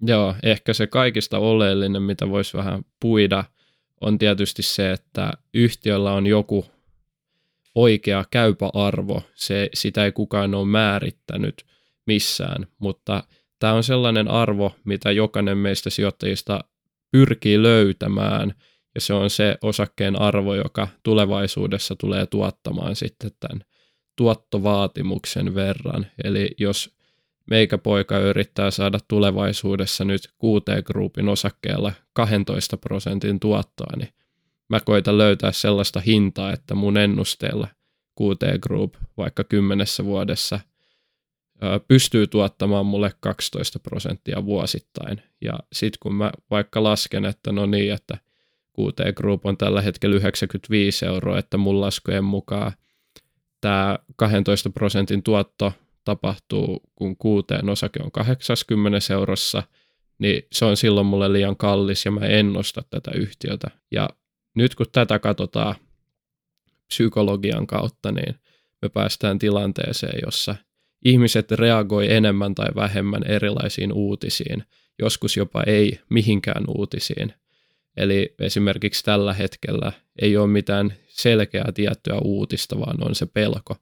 Joo, 0.01 0.35
ehkä 0.43 0.73
se 0.73 0.87
kaikista 0.87 1.39
oleellinen, 1.39 2.01
mitä 2.01 2.29
voisi 2.29 2.57
vähän 2.57 2.85
puida, 2.99 3.43
on 4.01 4.17
tietysti 4.17 4.63
se, 4.63 4.91
että 4.91 5.31
yhtiöllä 5.53 6.13
on 6.13 6.27
joku 6.27 6.65
oikea 7.75 8.25
käypä 8.31 8.69
arvo. 8.73 9.21
Se, 9.35 9.69
sitä 9.73 10.05
ei 10.05 10.11
kukaan 10.11 10.55
ole 10.55 10.67
määrittänyt 10.67 11.65
missään, 12.05 12.67
mutta 12.79 13.23
Tämä 13.59 13.73
on 13.73 13.83
sellainen 13.83 14.27
arvo, 14.27 14.75
mitä 14.83 15.11
jokainen 15.11 15.57
meistä 15.57 15.89
sijoittajista 15.89 16.63
pyrkii 17.11 17.61
löytämään, 17.61 18.53
ja 18.95 19.01
se 19.01 19.13
on 19.13 19.29
se 19.29 19.57
osakkeen 19.61 20.21
arvo, 20.21 20.55
joka 20.55 20.87
tulevaisuudessa 21.03 21.95
tulee 21.95 22.25
tuottamaan 22.25 22.95
sitten 22.95 23.31
tämän 23.39 23.63
tuottovaatimuksen 24.15 25.55
verran. 25.55 26.07
Eli 26.23 26.49
jos 26.57 26.96
meikä 27.49 27.77
poika 27.77 28.19
yrittää 28.19 28.71
saada 28.71 28.99
tulevaisuudessa 29.07 30.05
nyt 30.05 30.27
QT 30.27 30.85
Groupin 30.85 31.29
osakkeella 31.29 31.93
12 32.13 32.77
prosentin 32.77 33.39
tuottoa, 33.39 33.97
niin 33.97 34.09
mä 34.69 34.79
koitan 34.79 35.17
löytää 35.17 35.51
sellaista 35.51 35.99
hintaa, 35.99 36.53
että 36.53 36.75
mun 36.75 36.97
ennusteella 36.97 37.67
QT 38.21 38.61
Group 38.61 38.93
vaikka 39.17 39.43
kymmenessä 39.43 40.05
vuodessa– 40.05 40.59
pystyy 41.87 42.27
tuottamaan 42.27 42.85
mulle 42.85 43.11
12 43.19 43.79
prosenttia 43.79 44.45
vuosittain. 44.45 45.21
Ja 45.41 45.59
sitten 45.73 45.97
kun 45.99 46.15
mä 46.15 46.31
vaikka 46.51 46.83
lasken, 46.83 47.25
että 47.25 47.51
no 47.51 47.65
niin, 47.65 47.93
että 47.93 48.17
QT 48.79 49.15
Group 49.15 49.45
on 49.45 49.57
tällä 49.57 49.81
hetkellä 49.81 50.15
95 50.15 51.05
euroa, 51.05 51.39
että 51.39 51.57
mun 51.57 51.81
laskujen 51.81 52.23
mukaan 52.23 52.71
tämä 53.61 53.99
12 54.15 54.69
prosentin 54.69 55.23
tuotto 55.23 55.73
tapahtuu, 56.07 56.81
kun 56.95 57.15
QT 57.15 57.69
osake 57.69 57.99
on 58.03 58.11
80 58.11 59.13
eurossa, 59.13 59.63
niin 60.19 60.43
se 60.51 60.65
on 60.65 60.77
silloin 60.77 61.07
mulle 61.07 61.33
liian 61.33 61.57
kallis 61.57 62.05
ja 62.05 62.11
mä 62.11 62.25
en 62.25 62.53
nosta 62.53 62.83
tätä 62.89 63.11
yhtiötä. 63.15 63.67
Ja 63.91 64.09
nyt 64.55 64.75
kun 64.75 64.85
tätä 64.91 65.19
katsotaan 65.19 65.75
psykologian 66.87 67.67
kautta, 67.67 68.11
niin 68.11 68.35
me 68.81 68.89
päästään 68.89 69.39
tilanteeseen, 69.39 70.19
jossa 70.25 70.55
ihmiset 71.05 71.51
reagoi 71.51 72.13
enemmän 72.13 72.55
tai 72.55 72.69
vähemmän 72.75 73.23
erilaisiin 73.23 73.93
uutisiin, 73.93 74.63
joskus 74.99 75.37
jopa 75.37 75.63
ei 75.63 75.99
mihinkään 76.09 76.63
uutisiin. 76.67 77.33
Eli 77.97 78.35
esimerkiksi 78.39 79.03
tällä 79.03 79.33
hetkellä 79.33 79.91
ei 80.21 80.37
ole 80.37 80.47
mitään 80.47 80.93
selkeää 81.07 81.71
tiettyä 81.73 82.17
uutista, 82.23 82.79
vaan 82.79 83.07
on 83.07 83.15
se 83.15 83.25
pelko, 83.25 83.75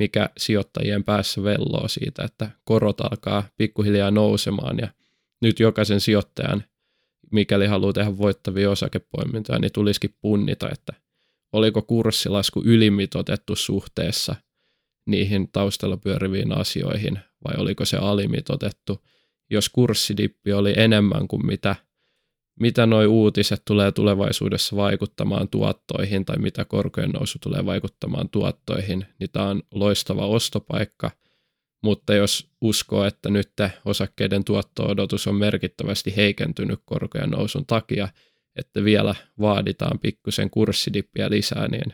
mikä 0.00 0.30
sijoittajien 0.38 1.04
päässä 1.04 1.42
velloo 1.42 1.88
siitä, 1.88 2.24
että 2.24 2.50
korot 2.64 3.00
alkaa 3.00 3.48
pikkuhiljaa 3.56 4.10
nousemaan 4.10 4.78
ja 4.78 4.88
nyt 5.42 5.60
jokaisen 5.60 6.00
sijoittajan, 6.00 6.64
mikäli 7.32 7.66
haluaa 7.66 7.92
tehdä 7.92 8.18
voittavia 8.18 8.70
osakepoimintoja, 8.70 9.58
niin 9.58 9.72
tulisikin 9.72 10.14
punnita, 10.20 10.70
että 10.72 10.92
oliko 11.52 11.82
kurssilasku 11.82 12.62
ylimitotettu 12.64 13.56
suhteessa 13.56 14.34
niihin 15.06 15.48
taustalla 15.52 15.96
pyöriviin 15.96 16.58
asioihin 16.58 17.18
vai 17.44 17.54
oliko 17.58 17.84
se 17.84 17.96
alimitotettu. 17.96 19.06
Jos 19.50 19.68
kurssidippi 19.68 20.52
oli 20.52 20.74
enemmän 20.76 21.28
kuin 21.28 21.46
mitä, 21.46 21.76
mitä 22.60 22.86
nuo 22.86 23.04
uutiset 23.06 23.62
tulee 23.64 23.92
tulevaisuudessa 23.92 24.76
vaikuttamaan 24.76 25.48
tuottoihin 25.48 26.24
tai 26.24 26.38
mitä 26.38 26.64
korkojen 26.64 27.10
nousu 27.10 27.38
tulee 27.42 27.66
vaikuttamaan 27.66 28.28
tuottoihin, 28.28 29.06
niin 29.18 29.30
tämä 29.32 29.46
on 29.46 29.62
loistava 29.74 30.26
ostopaikka. 30.26 31.10
Mutta 31.82 32.14
jos 32.14 32.50
uskoo, 32.60 33.04
että 33.04 33.30
nyt 33.30 33.52
osakkeiden 33.84 34.44
tuotto-odotus 34.44 35.26
on 35.26 35.34
merkittävästi 35.34 36.16
heikentynyt 36.16 36.80
korkojen 36.84 37.30
nousun 37.30 37.66
takia, 37.66 38.08
että 38.56 38.84
vielä 38.84 39.14
vaaditaan 39.40 39.98
pikkusen 39.98 40.50
kurssidippiä 40.50 41.30
lisää, 41.30 41.68
niin 41.68 41.92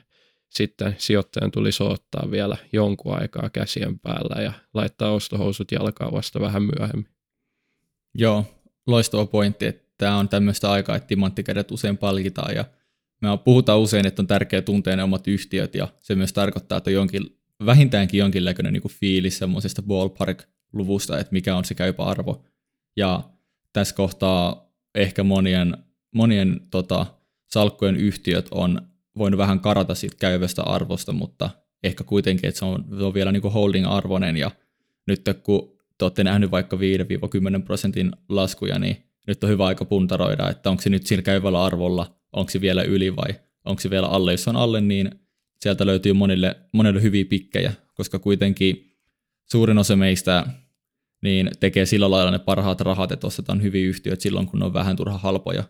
sitten 0.49 0.95
sijoittajan 0.99 1.51
tulisi 1.51 1.83
ottaa 1.83 2.31
vielä 2.31 2.57
jonkun 2.73 3.21
aikaa 3.21 3.51
käsien 3.51 3.99
päällä 3.99 4.43
ja 4.43 4.53
laittaa 4.75 5.13
ostohousut 5.13 5.73
jalkaan 5.73 6.13
vasta 6.13 6.41
vähän 6.41 6.63
myöhemmin. 6.63 7.09
Joo, 8.15 8.45
loistava 8.87 9.27
pointti, 9.27 9.67
että 9.67 9.86
tämä 9.99 10.17
on 10.17 10.29
tämmöistä 10.29 10.71
aikaa, 10.71 10.97
että 10.97 11.07
timanttikädet 11.07 11.71
usein 11.71 11.99
palkitaan 11.99 12.55
ja 12.55 12.65
me 13.23 13.29
puhutaan 13.45 13.81
usein, 13.81 14.07
että 14.07 14.23
on 14.23 14.27
tärkeää 14.27 14.63
tuntea 14.63 14.97
ne 14.97 15.03
omat 15.03 15.29
yhtiöt 15.29 15.75
ja 15.75 15.89
se 16.01 16.15
myös 16.15 16.33
tarkoittaa, 16.33 16.79
että 16.79 16.91
jonkin, 16.91 17.39
vähintäänkin 17.67 18.19
jonkinlainen 18.19 18.73
niin 18.73 18.83
fiilis 18.89 19.39
semmoisesta 19.39 19.83
ballpark-luvusta, 19.83 21.19
että 21.19 21.33
mikä 21.33 21.57
on 21.57 21.65
se 21.65 21.75
käypä 21.75 22.05
arvo. 22.05 22.45
Ja 22.97 23.23
tässä 23.73 23.95
kohtaa 23.95 24.73
ehkä 24.95 25.25
monien 25.25 25.77
monien 26.17 26.61
tota, 26.71 27.07
salkkujen 27.47 27.97
yhtiöt 27.97 28.49
on 28.51 28.81
voinut 29.19 29.39
vähän 29.39 29.61
karata 29.61 29.95
siitä 29.95 30.17
käyvästä 30.21 30.63
arvosta, 30.63 31.13
mutta 31.13 31.51
ehkä 31.83 32.05
kuitenkin, 32.05 32.49
että 32.49 32.59
se 32.59 32.65
on, 32.65 32.85
se 32.99 33.05
on 33.05 33.15
vielä 33.15 33.33
niin 33.33 33.43
holding-arvoinen 33.43 34.37
ja 34.37 34.51
nyt 35.07 35.23
kun 35.43 35.77
te 35.99 36.05
olette 36.05 36.25
nähneet 36.25 36.51
vaikka 36.51 36.77
5-10 36.77 37.63
prosentin 37.65 38.13
laskuja, 38.29 38.79
niin 38.79 39.06
nyt 39.27 39.45
on 39.45 39.51
hyvä 39.51 39.67
aika 39.67 39.85
puntaroida, 39.85 40.51
että 40.51 40.71
onko 40.71 40.83
se 40.83 40.91
nyt 40.91 41.07
sillä 41.07 41.23
käyvällä 41.23 41.65
arvolla, 41.65 42.17
onko 42.33 42.51
se 42.51 42.61
vielä 42.61 42.83
yli 42.83 43.17
vai 43.17 43.35
onko 43.65 43.81
se 43.81 43.91
vielä 43.91 44.07
alle. 44.07 44.33
Jos 44.33 44.49
on 44.49 44.57
alle, 44.57 44.81
niin 44.81 45.11
sieltä 45.61 45.87
löytyy 45.87 46.13
monille, 46.13 46.57
monille 46.73 47.03
hyviä 47.03 47.25
pikkejä, 47.25 47.73
koska 47.95 48.19
kuitenkin 48.19 48.97
suurin 49.51 49.79
osa 49.79 49.97
meistä 49.97 50.47
niin 51.23 51.51
tekee 51.61 51.87
sillä 51.87 52.11
lailla 52.11 52.31
ne 52.31 52.39
parhaat 52.39 52.81
rahat, 52.81 53.13
että 53.13 53.27
ostetaan 53.27 53.63
hyviä 53.63 53.89
yhtiöitä 53.89 54.23
silloin, 54.23 54.47
kun 54.47 54.61
ne 54.61 54.67
on 54.67 54.75
vähän 54.75 54.97
turha 54.97 55.19
halpoja 55.19 55.65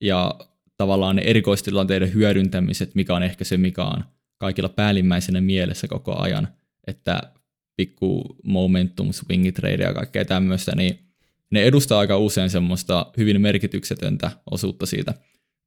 ja 0.00 0.34
tavallaan 0.76 1.16
ne 1.16 1.22
erikoistilanteiden 1.22 2.14
hyödyntämiset, 2.14 2.94
mikä 2.94 3.14
on 3.14 3.22
ehkä 3.22 3.44
se, 3.44 3.56
mikä 3.56 3.84
on 3.84 4.04
kaikilla 4.38 4.68
päällimmäisenä 4.68 5.40
mielessä 5.40 5.88
koko 5.88 6.20
ajan, 6.20 6.48
että 6.86 7.20
pikku 7.76 8.36
momentum, 8.44 9.12
swing 9.12 9.54
trade 9.54 9.84
ja 9.84 9.94
kaikkea 9.94 10.24
tämmöistä, 10.24 10.76
niin 10.76 10.98
ne 11.54 11.62
edustaa 11.62 11.98
aika 11.98 12.18
usein 12.18 12.50
semmoista 12.50 13.06
hyvin 13.16 13.40
merkityksetöntä 13.40 14.30
osuutta 14.50 14.86
siitä 14.86 15.14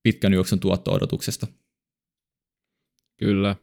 pitkän 0.03 0.33
juoksun 0.33 0.59
tuotto-odotuksesta. 0.59 1.47
Kyllä. 3.17 3.55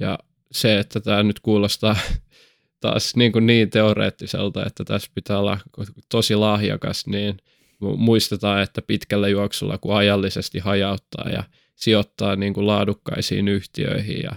Ja 0.00 0.18
se, 0.52 0.78
että 0.78 1.00
tämä 1.00 1.22
nyt 1.22 1.40
kuulostaa 1.40 1.96
taas 2.80 3.16
niin, 3.16 3.32
kuin 3.32 3.46
niin 3.46 3.70
teoreettiselta, 3.70 4.66
että 4.66 4.84
tässä 4.84 5.10
pitää 5.14 5.38
olla 5.38 5.58
tosi 6.08 6.34
lahjakas, 6.34 7.06
niin– 7.06 7.36
muistetaan, 7.96 8.62
että 8.62 8.82
pitkällä 8.82 9.28
juoksulla, 9.28 9.78
kun 9.78 9.96
ajallisesti 9.96 10.58
hajauttaa 10.58 11.28
ja 11.28 11.44
sijoittaa 11.76 12.36
niin 12.36 12.54
kuin 12.54 12.66
laadukkaisiin 12.66 13.48
yhtiöihin 13.48 14.22
ja 14.22 14.32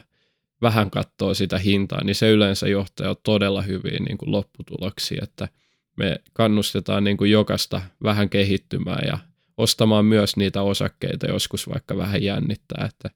vähän 0.62 0.91
katsoo 0.91 1.34
sitä 1.34 1.58
hintaa, 1.58 2.03
niin 2.03 2.15
se 2.15 2.31
yleensä 2.31 2.67
johtaa 2.67 3.15
todella 3.15 3.62
hyviin 3.62 4.03
niin 4.03 4.17
kuin 4.17 4.31
lopputuloksiin, 4.31 5.23
että 5.23 5.47
me 5.95 6.21
kannustetaan 6.34 7.03
niin 7.03 7.17
kuin 7.17 7.31
jokaista 7.31 7.81
vähän 8.03 8.29
kehittymään 8.29 9.08
ja 9.08 9.17
ostamaan 9.58 10.05
myös 10.05 10.38
niitä 10.38 10.62
osakkeita 10.62 11.27
joskus 11.27 11.69
vaikka 11.69 11.97
vähän 11.97 12.23
jännittää, 12.23 12.86
että 12.86 13.10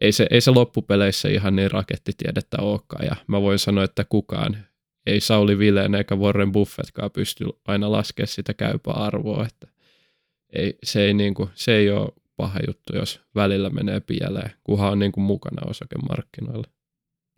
ei 0.00 0.12
se, 0.12 0.26
ei 0.30 0.40
se 0.40 0.50
loppupeleissä 0.50 1.28
ihan 1.28 1.56
niin 1.56 1.70
rakettitiedettä 1.70 2.56
olekaan 2.60 3.06
ja 3.06 3.16
mä 3.26 3.42
voin 3.42 3.58
sanoa, 3.58 3.84
että 3.84 4.04
kukaan 4.04 4.56
ei 5.06 5.20
Sauli 5.20 5.58
Vileen 5.58 5.94
eikä 5.94 6.16
Warren 6.16 6.52
Buffettkaan 6.52 7.10
pysty 7.10 7.44
aina 7.64 7.92
laskemaan 7.92 8.28
sitä 8.28 8.54
käypää 8.54 8.94
arvoa, 8.94 9.46
että 9.46 9.68
ei, 10.52 10.78
se, 10.84 11.04
ei 11.04 11.14
niinku, 11.14 11.50
se 11.54 11.76
ei 11.76 11.90
ole 11.90 12.12
paha 12.36 12.58
juttu, 12.66 12.96
jos 12.96 13.20
välillä 13.34 13.70
menee 13.70 14.00
pieleen, 14.00 14.50
kunhan 14.64 14.92
on 14.92 14.98
niinku 14.98 15.20
mukana 15.20 15.70
osakemarkkinoilla. 15.70 16.66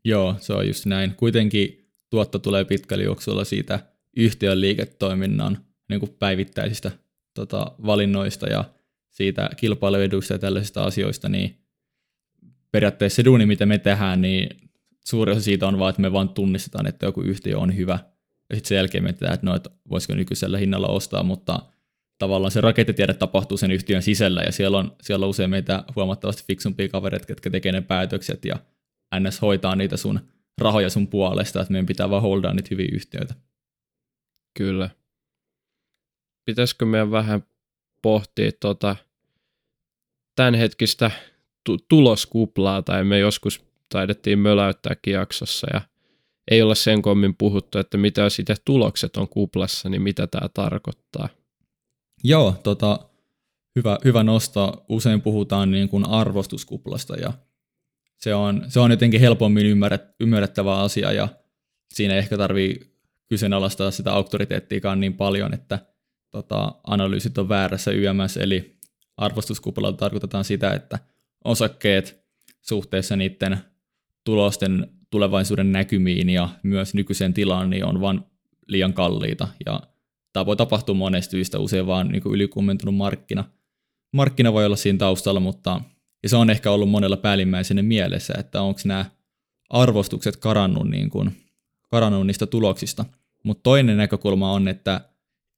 Joo, 0.05 0.35
se 0.41 0.53
on 0.53 0.67
just 0.67 0.87
näin. 0.87 1.15
Kuitenkin 1.17 1.91
tuotto 2.11 2.39
tulee 2.39 2.65
pitkällä 2.65 3.05
juoksulla 3.05 3.45
siitä 3.45 3.81
yhtiön 4.17 4.61
liiketoiminnan 4.61 5.59
niin 5.89 6.01
kuin 6.01 6.17
päivittäisistä 6.19 6.91
tota, 7.35 7.73
valinnoista 7.87 8.47
ja 8.47 8.65
siitä 9.11 9.51
kilpailuedusta 9.57 10.35
ja 10.35 10.39
tällaisista 10.39 10.85
asioista, 10.85 11.29
niin 11.29 11.57
periaatteessa 12.73 13.17
se 13.17 13.25
duuni, 13.25 13.47
mitä 13.47 13.67
me 13.67 13.79
tehdään, 13.79 14.23
niin 14.23 14.49
suuri 15.07 15.33
osa 15.33 15.41
siitä 15.41 15.69
on 15.69 15.79
vaan, 15.79 15.91
että 15.91 16.03
me 16.03 16.13
vaan 16.13 16.29
tunnistetaan, 16.29 16.87
että 16.87 17.07
joku 17.07 17.21
yhtiö 17.21 17.59
on 17.59 17.77
hyvä. 17.77 17.99
Ja 18.51 18.57
sitten 18.57 18.69
sen 18.69 18.77
jälkeen 18.77 19.05
mietitään, 19.05 19.35
että, 19.35 19.47
no, 19.47 19.55
että 19.55 19.71
voisiko 19.91 20.15
nykyisellä 20.15 20.59
hinnalla 20.59 20.89
ostaa, 20.89 21.23
mutta 21.23 21.63
tavallaan 22.19 22.51
se 22.51 22.61
rakettitiede 22.61 23.15
tapahtuu 23.15 23.57
sen 23.57 23.71
yhtiön 23.71 24.03
sisällä 24.03 24.43
ja 24.43 24.53
siellä 24.53 24.79
on, 24.79 24.97
siellä 25.03 25.25
on 25.25 25.31
usein 25.31 25.51
meitä 25.51 25.85
huomattavasti 25.97 26.45
fiksumpia 26.47 26.89
kavereita, 26.89 27.27
jotka 27.29 27.51
tekee 27.51 27.73
ne 27.73 27.81
päätökset 27.81 28.45
ja 28.45 28.57
NS 29.21 29.43
hoitaa 29.43 29.77
niitä 29.77 29.97
sun 29.97 30.21
rahoja 30.61 30.91
sun 30.91 31.07
puolesta, 31.07 31.61
että 31.61 31.73
meidän 31.73 31.87
pitää 31.87 32.11
vaan 32.11 32.23
holdaa 32.23 32.55
niitä 32.55 32.69
hyviä 32.71 32.89
yhtiöitä. 32.93 33.35
Kyllä. 34.57 34.91
Pitäisikö 36.45 36.85
meidän 36.85 37.11
vähän 37.11 37.43
pohtia 38.03 38.51
tuota 38.61 38.97
tämänhetkistä 40.37 41.11
tu- 41.65 41.79
tuloskuplaa, 41.89 42.83
tai 42.83 43.05
me 43.05 43.19
joskus 43.19 43.65
taidettiin 43.89 44.39
möläyttääkin 44.39 45.13
jaksossa, 45.13 45.67
ja 45.73 45.81
ei 46.51 46.63
olla 46.63 46.75
sen 46.75 47.03
kommin 47.03 47.35
puhuttu, 47.37 47.79
että 47.79 47.99
mitä 47.99 48.31
sitten 48.31 48.57
tulokset 48.65 49.17
on 49.17 49.29
kuplassa, 49.29 49.89
niin 49.89 50.03
mitä 50.03 50.27
tämä 50.27 50.49
tarkoittaa. 50.55 51.29
Joo, 52.25 52.55
tota, 52.63 53.09
hyvä, 53.77 53.99
hyvä 54.05 54.23
nosto. 54.23 54.85
Usein 54.89 55.23
puhutaan 55.23 55.71
niin 55.71 55.89
kuin 55.89 56.09
arvostuskuplasta 56.09 57.17
ja 57.17 57.33
se 58.17 58.35
on, 58.35 58.65
se 58.69 58.81
on 58.81 58.91
jotenkin 58.91 59.21
helpommin 59.21 59.67
ymmärret, 59.67 60.03
ymmärrettävä 60.21 60.81
asia 60.81 61.13
ja 61.13 61.29
siinä 61.95 62.15
ehkä 62.15 62.37
tarvii 62.37 62.96
kyseenalaistaa 63.29 63.91
sitä 63.91 64.13
auktoriteettiakaan 64.13 65.01
niin 65.01 65.15
paljon, 65.15 65.55
että 65.55 65.79
tota, 66.31 66.75
analyysit 66.87 67.39
on 67.39 67.49
väärässä 67.49 67.91
YMS, 67.91 68.37
eli 68.37 68.79
arvostuskuplalla 69.17 69.97
tarkoitetaan 69.97 70.45
sitä, 70.45 70.71
että 70.71 70.99
osakkeet 71.45 72.27
suhteessa 72.61 73.17
niiden 73.17 73.59
tulosten 74.25 74.91
tulevaisuuden 75.11 75.73
näkymiin 75.73 76.31
ja 76.31 76.49
myös 76.63 76.95
nykyiseen 76.95 77.35
tilaan 77.35 77.71
niin 77.71 77.85
on 77.85 78.01
vain 78.01 78.21
liian 78.69 78.93
kalliita 78.93 79.49
ja 79.67 79.81
Tämä 80.37 80.47
voi 80.47 80.57
tapahtua 80.57 80.95
monesta 80.95 81.31
syystä, 81.31 81.59
usein 81.59 81.87
vaan 81.87 82.09
niin 82.09 82.23
ylikummentunut 82.33 82.95
markkina. 82.95 83.45
Markkina 84.13 84.53
voi 84.53 84.67
olla 84.67 84.77
siinä 84.77 84.99
taustalla, 84.99 85.41
mutta 85.41 85.81
ja 86.23 86.29
se 86.29 86.37
on 86.37 86.51
ehkä 86.51 86.71
ollut 86.71 86.89
monella 86.89 87.17
päällimmäisenä 87.17 87.83
mielessä, 87.83 88.35
että 88.39 88.63
onko 88.63 88.81
nämä 88.85 89.05
arvostukset 89.71 90.37
karannut, 90.37 90.91
niin 90.91 91.11
kuin, 91.11 91.37
karannut 91.89 92.27
niistä 92.27 92.47
tuloksista. 92.47 93.05
Mutta 93.45 93.63
toinen 93.63 93.97
näkökulma 93.97 94.53
on, 94.53 94.69
että 94.69 95.01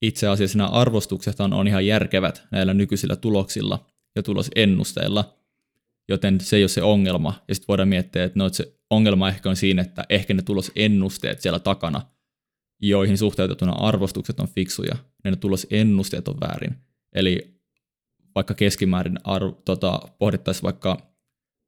itse 0.03 0.29
asiassa 0.29 0.59
nämä 0.59 0.69
arvostukset 0.69 1.41
on 1.41 1.69
ihan 1.69 1.87
järkevät 1.87 2.43
näillä 2.51 2.75
nykyisillä 2.75 3.17
tuloksilla, 3.17 3.87
ja 4.17 4.23
tulosennusteella, 4.23 5.35
joten 6.09 6.41
se 6.41 6.57
ei 6.57 6.63
ole 6.63 6.69
se 6.69 6.83
ongelma. 6.83 7.43
Ja 7.49 7.55
sitten 7.55 7.69
voidaan 7.69 7.89
miettiä, 7.89 8.25
että, 8.25 8.39
no, 8.39 8.47
että 8.47 8.57
se 8.57 8.75
ongelma 8.91 9.29
ehkä 9.29 9.51
on 9.51 9.57
siinä, 9.57 9.83
että 9.83 10.05
ehkä 10.09 10.35
ne 10.35 10.43
tulosennusteet 10.43 11.41
siellä 11.41 11.59
takana, 11.59 12.03
joihin 12.83 13.19
suhteutetuna 13.19 13.73
arvostukset 13.73 14.41
on 14.41 14.49
fiksuja, 14.49 14.97
ne 15.25 15.37
tulosennusteet 15.37 16.29
on 16.29 16.41
väärin. 16.41 16.77
Eli 17.13 17.61
vaikka 18.35 18.55
keskimäärin 18.55 19.19
arv, 19.25 19.53
tota, 19.65 20.01
pohdittaisiin 20.19 20.63
vaikka, 20.63 21.13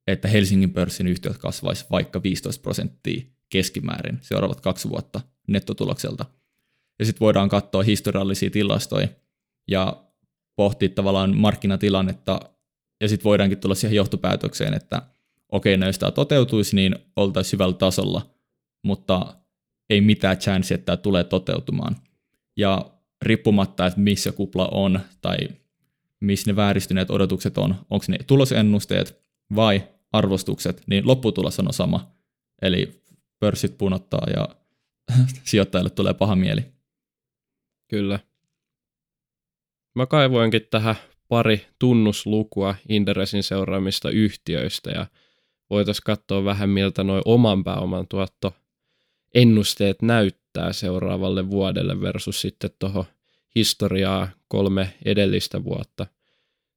että 0.07 0.29
Helsingin 0.29 0.73
pörssin 0.73 1.07
yhtiöt 1.07 1.39
kasvaisi 1.39 1.87
vaikka 1.91 2.23
15 2.23 2.63
prosenttia 2.63 3.23
keskimäärin 3.51 4.19
seuraavat 4.23 4.61
kaksi 4.61 4.89
vuotta 4.89 5.21
nettotulokselta. 5.49 6.25
Ja 6.99 7.05
sitten 7.05 7.21
voidaan 7.21 7.49
katsoa 7.49 7.83
historiallisia 7.83 8.51
tilastoja 8.51 9.09
ja 9.69 10.05
pohtia 10.57 10.89
tavallaan 10.89 11.37
markkinatilannetta, 11.37 12.41
ja 13.01 13.09
sitten 13.09 13.25
voidaankin 13.25 13.59
tulla 13.59 13.75
siihen 13.75 13.97
johtopäätökseen, 13.97 14.75
että 14.75 15.03
okei, 15.53 15.77
no 15.77 15.87
jos 15.87 15.99
tämä 15.99 16.11
toteutuisi, 16.11 16.77
niin 16.77 16.97
oltaisiin 17.17 17.53
hyvällä 17.53 17.75
tasolla, 17.75 18.31
mutta 18.83 19.35
ei 19.91 20.01
mitään 20.01 20.39
chance, 20.39 20.75
että 20.75 20.85
tämä 20.85 20.97
tulee 20.97 21.25
toteutumaan. 21.25 21.97
Ja 22.57 22.91
riippumatta, 23.23 23.87
että 23.87 24.01
missä 24.01 24.33
kupla 24.33 24.69
on 24.69 25.01
tai 25.21 25.37
missä 26.21 26.51
ne 26.51 26.57
vääristyneet 26.57 27.11
odotukset 27.11 27.59
on, 27.59 27.75
onko 27.91 28.05
ne 28.09 28.19
tulosennusteet 28.27 29.23
vai 29.57 29.89
arvostukset, 30.13 30.83
niin 30.87 31.07
lopputulos 31.07 31.61
on 31.61 31.73
sama. 31.73 32.15
Eli 32.63 33.00
pörssit 33.41 33.79
punottaa 33.79 34.27
ja 34.37 34.49
sijoittajille 35.45 35.91
tulee 35.91 36.15
paha 36.15 36.37
mieli. 36.37 36.65
Kyllä. 37.89 38.19
Mä 39.95 40.07
kaivoinkin 40.07 40.67
tähän 40.71 40.95
pari 41.29 41.67
tunnuslukua 41.79 42.75
Inderesin 42.89 43.43
seuraamista 43.43 44.11
yhtiöistä 44.11 44.91
ja 44.91 45.07
voitaisiin 45.71 46.05
katsoa 46.05 46.45
vähän 46.45 46.69
miltä 46.69 47.05
noin 47.05 47.23
oman 47.25 47.65
pääoman 47.65 48.09
tuotto 48.09 48.55
ennusteet 49.35 50.03
näyttää 50.03 50.73
seuraavalle 50.73 51.51
vuodelle 51.51 52.01
versus 52.01 52.41
sitten 52.41 52.71
tuohon 52.79 53.05
historiaa 53.55 54.29
kolme 54.49 54.95
edellistä 55.05 55.65
vuotta. 55.65 56.07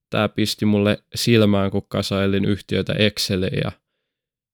Tämä 0.09 0.29
pisti 0.29 0.65
mulle 0.65 1.03
silmään, 1.15 1.71
kun 1.71 1.85
kasailin 1.87 2.45
yhtiöitä 2.45 2.93
Exceliin 2.93 3.59
ja 3.63 3.71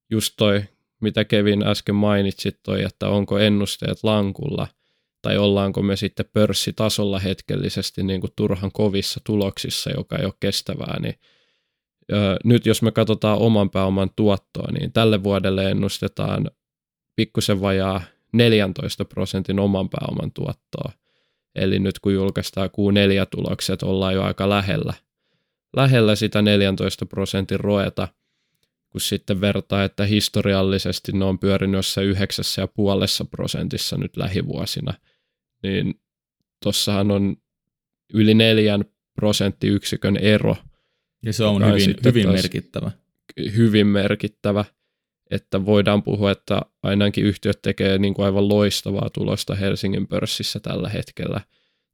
just 0.10 0.34
toi, 0.38 0.64
mitä 1.02 1.26
Kevin 1.26 1.68
äsken 1.68 1.96
mainitsit 1.96 2.60
toi, 2.64 2.84
että 2.84 3.10
onko 3.10 3.40
ennusteet 3.40 4.04
lankulla 4.04 4.68
tai 5.22 5.38
ollaanko 5.38 5.82
me 5.82 5.96
sitten 5.96 6.26
pörssitasolla 6.34 7.20
hetkellisesti 7.20 8.04
niin 8.04 8.22
kuin 8.22 8.34
turhan 8.36 8.72
kovissa 8.72 9.20
tuloksissa, 9.24 9.90
joka 9.98 10.18
ei 10.18 10.26
ole 10.26 10.34
kestävää, 10.40 11.00
niin 11.00 11.16
nyt 12.44 12.66
jos 12.66 12.82
me 12.82 12.92
katsotaan 12.92 13.38
oman 13.38 13.70
pääoman 13.70 14.10
tuottoa, 14.16 14.72
niin 14.72 14.92
tälle 14.92 15.24
vuodelle 15.24 15.72
ennustetaan 15.72 16.52
pikkusen 17.16 17.62
vajaa 17.62 18.02
14 18.34 19.06
prosentin 19.06 19.60
oman 19.60 19.90
pääoman 19.90 20.32
tuottoa. 20.32 20.92
Eli 21.56 21.80
nyt 21.80 22.00
kun 22.00 22.14
julkaistaan 22.14 22.70
Q4-tulokset, 22.70 23.84
ollaan 23.84 24.14
jo 24.14 24.24
aika 24.24 24.50
lähellä, 24.50 24.94
lähellä 25.76 26.16
sitä 26.16 26.42
14 26.42 27.06
prosentin 27.06 27.60
roeta, 27.60 28.08
kun 28.90 29.02
sitten 29.02 29.42
vertaa, 29.42 29.84
että 29.84 30.06
historiallisesti 30.06 31.12
ne 31.12 31.26
on 31.26 31.40
pyörinyt 31.40 31.78
jossain 31.78 32.08
yhdeksässä 32.08 32.62
ja 32.62 32.68
puolessa 32.68 33.26
prosentissa 33.26 33.98
nyt 33.98 34.18
lähivuosina, 34.18 34.94
niin 35.64 36.02
tossahan 36.64 37.12
on 37.12 37.38
yli 38.14 38.34
neljän 38.34 38.86
prosenttiyksikön 39.16 40.18
ero– 40.18 40.56
ja 41.26 41.34
se 41.34 41.44
on 41.44 41.66
hyvin, 41.66 41.96
hyvin 42.06 42.30
merkittävä. 42.30 42.92
Hyvin 43.56 43.88
merkittävä, 43.88 44.66
että 45.32 45.66
voidaan 45.66 46.04
puhua, 46.04 46.32
että 46.32 46.62
ainakin 46.84 47.26
yhtiöt 47.26 47.62
tekee 47.62 47.98
niin 47.98 48.14
kuin 48.14 48.26
aivan 48.26 48.50
loistavaa 48.50 49.10
tulosta 49.10 49.56
Helsingin 49.56 50.08
pörssissä 50.08 50.60
tällä 50.60 50.90
hetkellä. 50.90 51.42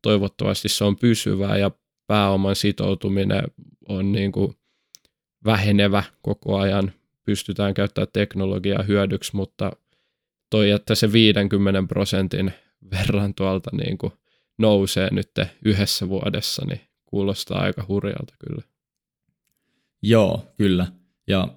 Toivottavasti 0.01 0.69
se 0.69 0.83
on 0.83 0.95
pysyvää 0.95 1.57
ja 1.57 1.71
pääoman 2.07 2.55
sitoutuminen 2.55 3.43
on 3.87 4.11
niin 4.11 4.31
kuin 4.31 4.53
vähenevä 5.45 6.03
koko 6.21 6.57
ajan. 6.57 6.91
Pystytään 7.25 7.73
käyttämään 7.73 8.07
teknologiaa 8.13 8.83
hyödyksi, 8.83 9.35
mutta 9.35 9.71
toi, 10.49 10.71
että 10.71 10.95
se 10.95 11.11
50 11.11 11.83
prosentin 11.87 12.51
verran 12.91 13.33
tuolta 13.33 13.69
niin 13.73 13.97
kuin 13.97 14.13
nousee 14.57 15.09
nyt 15.11 15.31
yhdessä 15.65 16.09
vuodessa, 16.09 16.65
niin 16.65 16.81
kuulostaa 17.05 17.61
aika 17.61 17.85
hurjalta 17.87 18.33
kyllä. 18.47 18.61
Joo, 20.01 20.53
kyllä. 20.57 20.87
Ja 21.27 21.47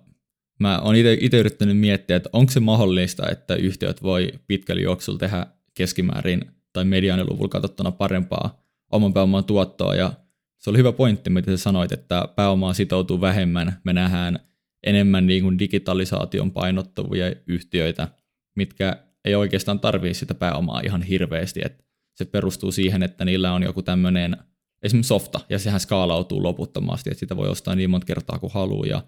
mä 0.59 0.79
oon 0.79 0.96
itse 0.96 1.38
yrittänyt 1.38 1.79
miettiä, 1.79 2.16
että 2.16 2.31
onko 2.33 2.53
se 2.53 2.61
mahdollista, 2.61 3.31
että 3.31 3.55
yhtiöt 3.55 4.03
voi 4.03 4.33
pitkällä 4.46 4.83
juoksulla 4.83 5.18
tehdä 5.18 5.46
keskimäärin 5.74 6.51
tai 6.72 6.85
mediaaniluvulla 6.85 7.48
katsottuna 7.48 7.90
parempaa 7.90 8.62
oman 8.92 9.12
pääoman 9.12 9.44
tuottoa. 9.44 9.94
Ja 9.94 10.12
se 10.59 10.71
oli 10.71 10.79
hyvä 10.79 10.92
pointti, 10.92 11.31
mitä 11.31 11.51
sä 11.51 11.57
sanoit, 11.57 11.92
että 11.92 12.29
pääomaa 12.37 12.75
sitoutuu 12.75 13.21
vähemmän. 13.21 13.81
Me 13.85 13.92
nähdään 13.92 14.38
enemmän 14.87 15.27
niin 15.27 15.42
kuin 15.42 15.59
digitalisaation 15.59 16.51
painottavia 16.51 17.33
yhtiöitä, 17.47 18.09
mitkä 18.57 18.97
ei 19.25 19.35
oikeastaan 19.35 19.81
tarvii 19.81 20.14
sitä 20.14 20.35
pääomaa 20.35 20.81
ihan 20.81 21.03
hirveästi. 21.03 21.61
Että 21.64 21.85
se 22.14 22.25
perustuu 22.25 22.73
siihen, 22.73 23.03
että 23.03 23.25
niillä 23.25 23.53
on 23.53 23.62
joku 23.62 23.83
tämmöinen– 23.83 24.37
esimerkiksi 24.83 25.09
softa, 25.09 25.40
ja 25.49 25.59
sehän 25.59 25.81
skaalautuu 25.81 26.42
loputtomasti, 26.42 27.11
että 27.11 27.21
sitä 27.21 27.37
voi 27.37 27.49
ostaa 27.49 27.75
niin 27.75 27.90
monta 27.90 28.07
kertaa 28.07 28.38
kuin 28.38 28.53
haluaa, 28.53 28.87
ja 28.87 29.03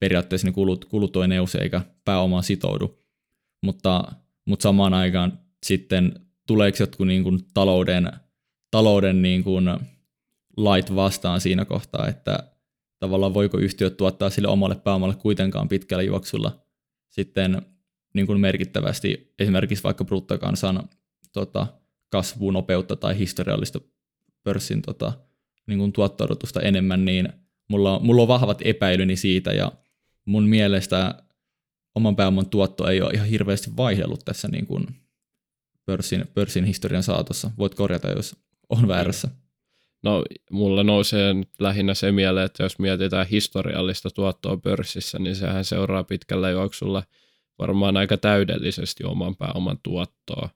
periaatteessa 0.00 0.46
ne 0.46 0.52
kulut, 0.52 0.84
kulut 0.84 1.16
on 1.16 1.28
neuse 1.28 1.58
eikä 1.58 1.80
pääomaan 2.04 2.42
sitoudu. 2.42 2.98
Mutta, 3.62 4.12
mutta 4.46 4.62
samaan 4.62 4.94
aikaan 4.94 5.38
sitten 5.66 6.20
tuleeko 6.46 6.76
jotkut 6.80 7.06
niin 7.06 7.22
kuin 7.22 7.40
talouden, 7.54 8.12
talouden 8.70 9.22
niin 9.22 9.44
kuin 9.44 9.68
lait 10.56 10.94
vastaan 10.94 11.40
siinä 11.40 11.64
kohtaa, 11.64 12.08
että 12.08 12.50
tavallaan 12.98 13.34
voiko 13.34 13.58
yhtiöt 13.58 13.96
tuottaa 13.96 14.30
sille 14.30 14.48
omalle 14.48 14.74
pääomalle 14.74 15.14
kuitenkaan 15.14 15.68
pitkällä 15.68 16.02
juoksulla 16.02 16.66
sitten 17.08 17.62
niin 18.14 18.26
kuin 18.26 18.40
merkittävästi 18.40 19.34
esimerkiksi 19.38 19.84
vaikka 19.84 20.04
bruttokansan 20.04 20.88
tota, 21.32 21.66
kasvunopeutta 22.08 22.96
tai 22.96 23.18
historiallista 23.18 23.80
pörssin 24.42 24.82
tota, 24.82 25.12
niin 25.66 25.78
kuin 25.78 25.92
tuotto 25.92 26.60
enemmän, 26.62 27.04
niin 27.04 27.28
mulla 27.68 27.96
on, 27.96 28.06
mulla 28.06 28.22
on 28.22 28.28
vahvat 28.28 28.62
epäilyni 28.64 29.16
siitä 29.16 29.52
ja 29.52 29.72
mun 30.24 30.44
mielestä 30.44 31.22
oman 31.94 32.16
pääoman 32.16 32.50
tuotto 32.50 32.88
ei 32.88 33.02
ole 33.02 33.10
ihan 33.14 33.28
hirveästi 33.28 33.70
vaihdellut 33.76 34.24
tässä 34.24 34.48
niin 34.48 34.66
kuin 34.66 34.86
pörssin, 35.84 36.24
pörssin 36.34 36.64
historian 36.64 37.02
saatossa. 37.02 37.50
Voit 37.58 37.74
korjata, 37.74 38.10
jos 38.10 38.36
on 38.68 38.88
väärässä. 38.88 39.28
No, 40.06 40.24
mulla 40.50 40.84
nousee 40.84 41.34
nyt 41.34 41.48
lähinnä 41.58 41.94
se 41.94 42.12
mieleen, 42.12 42.46
että 42.46 42.62
jos 42.62 42.78
mietitään 42.78 43.26
historiallista 43.26 44.10
tuottoa 44.10 44.56
pörssissä, 44.56 45.18
niin 45.18 45.36
sehän 45.36 45.64
seuraa 45.64 46.04
pitkällä 46.04 46.50
juoksulla 46.50 47.02
varmaan 47.58 47.96
aika 47.96 48.16
täydellisesti 48.16 49.04
oman 49.04 49.36
pääoman 49.36 49.78
tuottoa. 49.82 50.48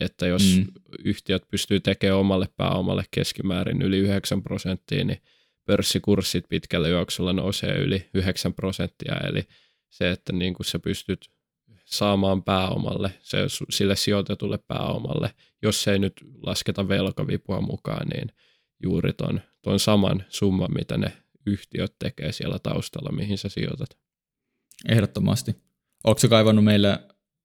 Että 0.00 0.26
jos 0.26 0.56
mm. 0.56 0.66
yhtiöt 1.04 1.48
pystyy 1.50 1.80
tekemään 1.80 2.20
omalle 2.20 2.48
pääomalle 2.56 3.04
keskimäärin 3.10 3.82
yli 3.82 3.98
9 3.98 4.42
prosenttia, 4.42 5.04
niin 5.04 5.22
pörssikurssit 5.64 6.44
pitkällä 6.48 6.88
juoksulla 6.88 7.32
nousee 7.32 7.78
yli 7.78 8.08
9 8.14 8.54
prosenttia. 8.54 9.14
Eli 9.16 9.42
se, 9.90 10.10
että 10.10 10.32
niin 10.32 10.54
kuin 10.54 10.66
sä 10.66 10.78
pystyt 10.78 11.30
saamaan 11.84 12.42
pääomalle, 12.42 13.10
se, 13.20 13.38
sille 13.70 13.96
sijoitetulle 13.96 14.58
pääomalle, 14.68 15.30
jos 15.62 15.88
ei 15.88 15.98
nyt 15.98 16.12
lasketa 16.42 16.88
velkavipua 16.88 17.60
mukaan, 17.60 18.08
niin 18.08 18.32
juuri 18.82 19.12
ton, 19.12 19.40
ton 19.62 19.80
saman 19.80 20.24
summan, 20.28 20.74
mitä 20.74 20.98
ne 20.98 21.12
yhtiöt 21.46 21.94
tekee 21.98 22.32
siellä 22.32 22.58
taustalla, 22.58 23.12
mihin 23.12 23.38
sä 23.38 23.48
sijoitat. 23.48 23.98
Ehdottomasti. 24.88 25.56
Onko 26.04 26.18
se 26.18 26.28
kaivannut 26.28 26.64
meille 26.64 26.98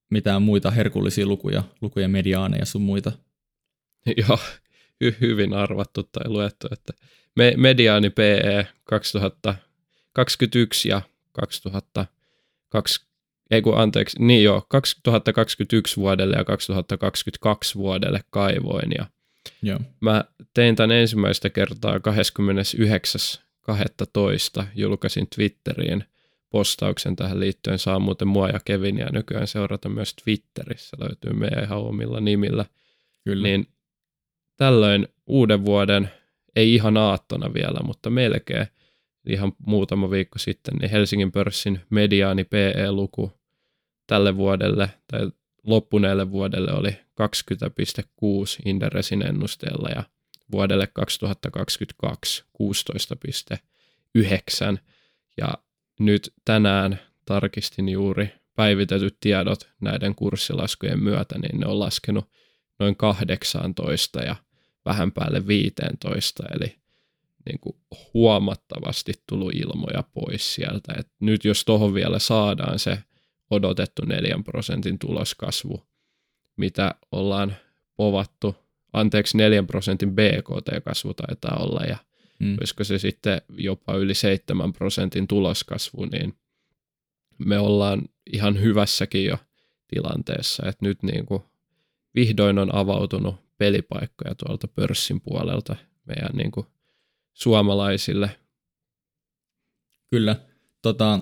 mitään 0.09 0.41
muita 0.41 0.71
herkullisia 0.71 1.25
lukuja, 1.25 1.63
lukuja 1.81 2.07
mediaaneja 2.07 2.65
sun 2.65 2.81
muita? 2.81 3.11
Joo, 4.27 4.39
hy- 5.03 5.15
hyvin 5.21 5.53
arvattu 5.53 6.03
tai 6.03 6.29
luettu, 6.29 6.67
että 6.71 6.93
me- 7.35 7.53
mediaani 7.57 8.09
PE 8.09 8.67
2021 8.83 10.89
ja 10.89 11.01
2002, 11.31 13.05
ei 13.51 13.61
kun 13.61 13.77
anteeksi, 13.77 14.17
niin 14.19 14.43
joo, 14.43 14.65
2021 14.67 15.97
vuodelle 15.97 16.35
ja 16.35 16.43
2022 16.43 17.75
vuodelle 17.75 18.23
kaivoin 18.29 18.91
ja 18.97 19.05
Joo. 19.61 19.79
Mä 20.01 20.23
tein 20.53 20.75
tämän 20.75 20.91
ensimmäistä 20.91 21.49
kertaa 21.49 21.97
29.12. 21.97 22.01
julkaisin 24.75 25.27
Twitteriin 25.35 26.03
postauksen 26.49 27.15
tähän 27.15 27.39
liittyen. 27.39 27.79
Saa 27.79 27.99
muuten 27.99 28.27
mua 28.27 28.49
ja 28.49 28.59
Kevinia 28.65 29.09
nykyään 29.11 29.47
seurata 29.47 29.89
myös 29.89 30.15
Twitterissä, 30.23 30.97
löytyy 30.99 31.33
meidän 31.33 31.63
ihan 31.63 31.79
omilla 31.79 32.19
nimillä. 32.19 32.65
Kyllä. 33.23 33.43
Niin 33.43 33.67
tällöin 34.57 35.07
uuden 35.27 35.65
vuoden, 35.65 36.09
ei 36.55 36.73
ihan 36.75 36.97
aattona 36.97 37.53
vielä, 37.53 37.79
mutta 37.83 38.09
melkein 38.09 38.67
ihan 39.29 39.53
muutama 39.65 40.11
viikko 40.11 40.39
sitten, 40.39 40.73
niin 40.75 40.91
Helsingin 40.91 41.31
pörssin 41.31 41.79
mediaani 41.89 42.43
PE-luku 42.43 43.31
tälle 44.07 44.37
vuodelle 44.37 44.89
tai 45.11 45.31
loppuneelle 45.63 46.31
vuodelle 46.31 46.73
oli 46.73 46.97
20,6 47.21 48.61
Inderesin 48.65 49.21
ennusteella 49.21 49.89
ja 49.89 50.03
vuodelle 50.51 50.87
2022 50.87 52.43
16,9. 52.63 54.79
Ja 55.37 55.53
nyt 55.99 56.33
tänään 56.45 56.99
tarkistin 57.25 57.89
juuri 57.89 58.33
päivitetyt 58.55 59.17
tiedot 59.19 59.69
näiden 59.81 60.15
kurssilaskujen 60.15 61.03
myötä, 61.03 61.39
niin 61.39 61.59
ne 61.59 61.67
on 61.67 61.79
laskenut 61.79 62.29
noin 62.79 62.95
18 62.95 64.21
ja 64.21 64.35
vähän 64.85 65.11
päälle 65.11 65.47
15, 65.47 66.43
eli 66.55 66.75
niin 67.45 67.59
kuin 67.59 67.75
huomattavasti 68.13 69.13
tullut 69.27 69.55
ilmoja 69.55 70.03
pois 70.13 70.55
sieltä. 70.55 70.93
Et 70.99 71.07
nyt 71.19 71.45
jos 71.45 71.65
tuohon 71.65 71.93
vielä 71.93 72.19
saadaan 72.19 72.79
se 72.79 72.97
odotettu 73.49 74.05
4 74.05 74.39
prosentin 74.45 74.99
tuloskasvu, 74.99 75.90
mitä 76.57 76.95
ollaan 77.11 77.55
povattu, 77.95 78.55
anteeksi 78.93 79.37
4 79.37 79.63
prosentin 79.63 80.15
BKT-kasvu 80.15 81.13
taitaa 81.13 81.57
olla, 81.59 81.83
ja 81.83 81.97
mm. 82.39 82.57
olisiko 82.59 82.83
se 82.83 82.99
sitten 82.99 83.41
jopa 83.57 83.95
yli 83.95 84.13
7 84.13 84.73
prosentin 84.73 85.27
tuloskasvu, 85.27 86.05
niin 86.05 86.33
me 87.37 87.59
ollaan 87.59 88.01
ihan 88.33 88.61
hyvässäkin 88.61 89.25
jo 89.25 89.37
tilanteessa, 89.87 90.63
että 90.69 90.85
nyt 90.85 91.03
niin 91.03 91.25
kuin 91.25 91.43
vihdoin 92.15 92.59
on 92.59 92.75
avautunut 92.75 93.35
pelipaikkoja 93.57 94.35
tuolta 94.35 94.67
pörssin 94.67 95.21
puolelta 95.21 95.75
meidän 96.05 96.31
niin 96.33 96.51
kuin 96.51 96.65
suomalaisille. 97.33 98.29
Kyllä. 100.09 100.35
Tota, 100.81 101.19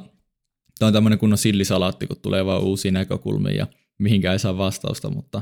tämä 0.79 0.87
on 0.87 0.93
tämmöinen 0.93 1.19
kunnon 1.19 1.37
sillisalaatti, 1.37 2.07
kun 2.07 2.21
tulee 2.21 2.45
vaan 2.45 2.63
uusia 2.63 2.91
näkökulmia 2.91 3.55
ja 3.55 3.67
mihinkään 3.99 4.33
ei 4.33 4.39
saa 4.39 4.57
vastausta, 4.57 5.09
mutta 5.09 5.41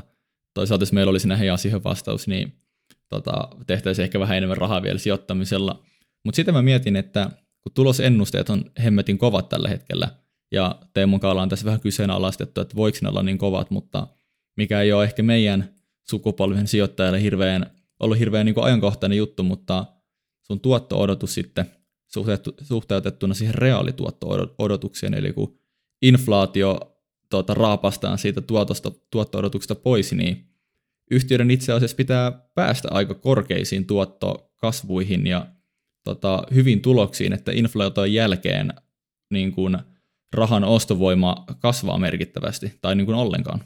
toisaalta 0.54 0.82
jos 0.82 0.92
meillä 0.92 1.10
olisi 1.10 1.28
näihin 1.28 1.52
asioihin 1.52 1.84
vastaus, 1.84 2.28
niin 2.28 2.52
tota, 3.08 3.48
tehtäisiin 3.66 4.04
ehkä 4.04 4.20
vähän 4.20 4.36
enemmän 4.36 4.56
rahaa 4.56 4.82
vielä 4.82 4.98
sijoittamisella. 4.98 5.82
Mutta 6.24 6.36
sitten 6.36 6.54
mä 6.54 6.62
mietin, 6.62 6.96
että 6.96 7.30
kun 7.62 7.72
tulosennusteet 7.74 8.50
on 8.50 8.64
hemmetin 8.84 9.18
kovat 9.18 9.48
tällä 9.48 9.68
hetkellä, 9.68 10.08
ja 10.52 10.78
Teemun 10.94 11.20
kaala 11.20 11.42
on 11.42 11.48
tässä 11.48 11.64
vähän 11.64 11.80
kyseenalaistettu, 11.80 12.60
että 12.60 12.76
voiko 12.76 12.98
ne 13.02 13.08
olla 13.08 13.22
niin 13.22 13.38
kovat, 13.38 13.70
mutta 13.70 14.06
mikä 14.56 14.80
ei 14.80 14.92
ole 14.92 15.04
ehkä 15.04 15.22
meidän 15.22 15.74
sukupolven 16.08 16.66
sijoittajalle 16.68 17.22
hirveän, 17.22 17.70
ollut 18.00 18.18
hirveän 18.18 18.46
niin 18.46 18.64
ajankohtainen 18.64 19.18
juttu, 19.18 19.42
mutta 19.42 19.84
sun 20.46 20.60
tuotto-odotus 20.60 21.34
sitten 21.34 21.70
suhteutettuna 22.62 23.34
siihen 23.34 23.54
reaalituotto-odotukseen, 23.54 25.14
eli 25.14 25.32
kun 25.32 25.58
inflaatio 26.02 26.97
tuota, 27.30 27.54
raapastaan 27.54 28.18
siitä 28.18 28.40
tuotosta, 28.40 28.92
tuotto-odotuksesta 29.10 29.74
pois, 29.74 30.12
niin 30.12 30.48
yhtiöiden 31.10 31.50
itse 31.50 31.72
asiassa 31.72 31.96
pitää 31.96 32.48
päästä 32.54 32.88
aika 32.90 33.14
korkeisiin 33.14 33.86
tuottokasvuihin 33.86 35.26
ja 35.26 35.46
tota, 36.04 36.42
hyvin 36.54 36.80
tuloksiin, 36.80 37.32
että 37.32 37.52
inflaation 37.52 38.12
jälkeen 38.12 38.72
niin 39.30 39.52
kuin, 39.52 39.78
rahan 40.32 40.64
ostovoima 40.64 41.44
kasvaa 41.58 41.98
merkittävästi 41.98 42.78
tai 42.80 42.96
niin 42.96 43.06
kuin 43.06 43.18
ollenkaan. 43.18 43.64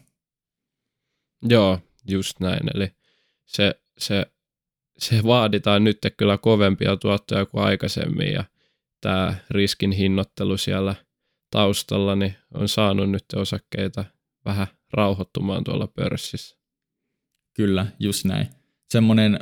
Joo, 1.42 1.78
just 2.08 2.40
näin. 2.40 2.70
Eli 2.74 2.88
se, 3.44 3.74
se, 3.98 4.26
se 4.98 5.22
vaaditaan 5.22 5.84
nyt 5.84 5.98
kyllä 6.16 6.38
kovempia 6.38 6.96
tuottoja 6.96 7.46
kuin 7.46 7.64
aikaisemmin 7.64 8.32
ja 8.32 8.44
tämä 9.00 9.34
riskin 9.50 9.92
hinnoittelu 9.92 10.56
siellä 10.56 10.94
taustalla 11.52 12.16
niin 12.16 12.34
on 12.54 12.68
saanut 12.68 13.10
nyt 13.10 13.24
osakkeita 13.36 14.04
vähän 14.44 14.66
rauhoittumaan 14.92 15.64
tuolla 15.64 15.86
pörssissä. 15.86 16.56
Kyllä, 17.54 17.86
just 17.98 18.24
näin. 18.24 18.46
Semmoinen 18.90 19.38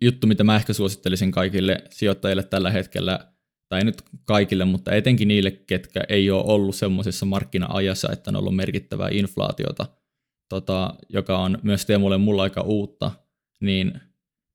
juttu, 0.00 0.26
mitä 0.26 0.44
mä 0.44 0.56
ehkä 0.56 0.72
suosittelisin 0.72 1.32
kaikille 1.32 1.84
sijoittajille 1.90 2.42
tällä 2.42 2.70
hetkellä, 2.70 3.32
tai 3.68 3.84
nyt 3.84 4.02
kaikille, 4.24 4.64
mutta 4.64 4.92
etenkin 4.92 5.28
niille, 5.28 5.50
ketkä 5.50 6.00
ei 6.08 6.30
ole 6.30 6.44
ollut 6.46 6.74
semmoisessa 6.76 7.26
markkina-ajassa, 7.26 8.12
että 8.12 8.30
on 8.30 8.36
ollut 8.36 8.56
merkittävää 8.56 9.08
inflaatiota, 9.12 9.86
tota, 10.48 10.94
joka 11.08 11.38
on 11.38 11.58
myös 11.62 11.86
Teemulle 11.86 12.18
mulla 12.18 12.42
aika 12.42 12.60
uutta, 12.60 13.10
niin 13.60 14.00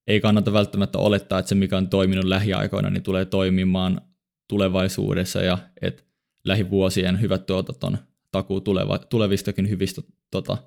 ei 0.08 0.22
kannata 0.22 0.54
välttämättä 0.54 0.98
olettaa, 0.98 1.40
että 1.40 1.50
se 1.50 1.56
mikä 1.56 1.78
on 1.78 1.90
toiminut 1.90 2.26
lähiaikoina, 2.26 2.90
niin 2.90 3.04
tulee 3.04 3.26
toimimaan 3.26 4.02
tulevaisuudessa 4.48 5.42
ja 5.42 5.58
että 5.82 6.09
lähivuosien 6.50 7.22
hyvät 7.22 7.46
tuotot 7.46 7.84
on 7.84 7.98
takuu 8.32 8.62
tuleva, 8.62 8.98
tulevistakin 8.98 9.70
hyvistä 9.70 10.02
tota, 10.32 10.58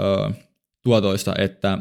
ö, 0.00 0.32
tuotoista, 0.82 1.34
että 1.38 1.78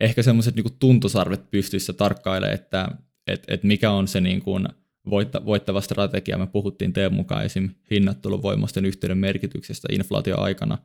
ehkä 0.00 0.22
semmoiset 0.22 0.54
niin 0.54 0.78
tuntosarvet 0.78 1.50
pystyssä 1.50 1.92
tarkkailee, 1.92 2.52
että 2.52 2.88
et, 3.26 3.44
et 3.48 3.62
mikä 3.62 3.90
on 3.90 4.08
se 4.08 4.20
niin 4.20 4.42
kuin 4.42 4.68
voitta, 5.10 5.44
voittava 5.44 5.80
strategia. 5.80 6.38
Me 6.38 6.46
puhuttiin 6.46 6.92
Teemu 6.92 7.16
mukaan 7.16 7.44
esim. 7.44 7.70
hinnoitteluvoimasten 7.90 8.84
yhteyden 8.84 9.18
merkityksestä 9.18 9.88
inflaatioaikana. 9.92 10.78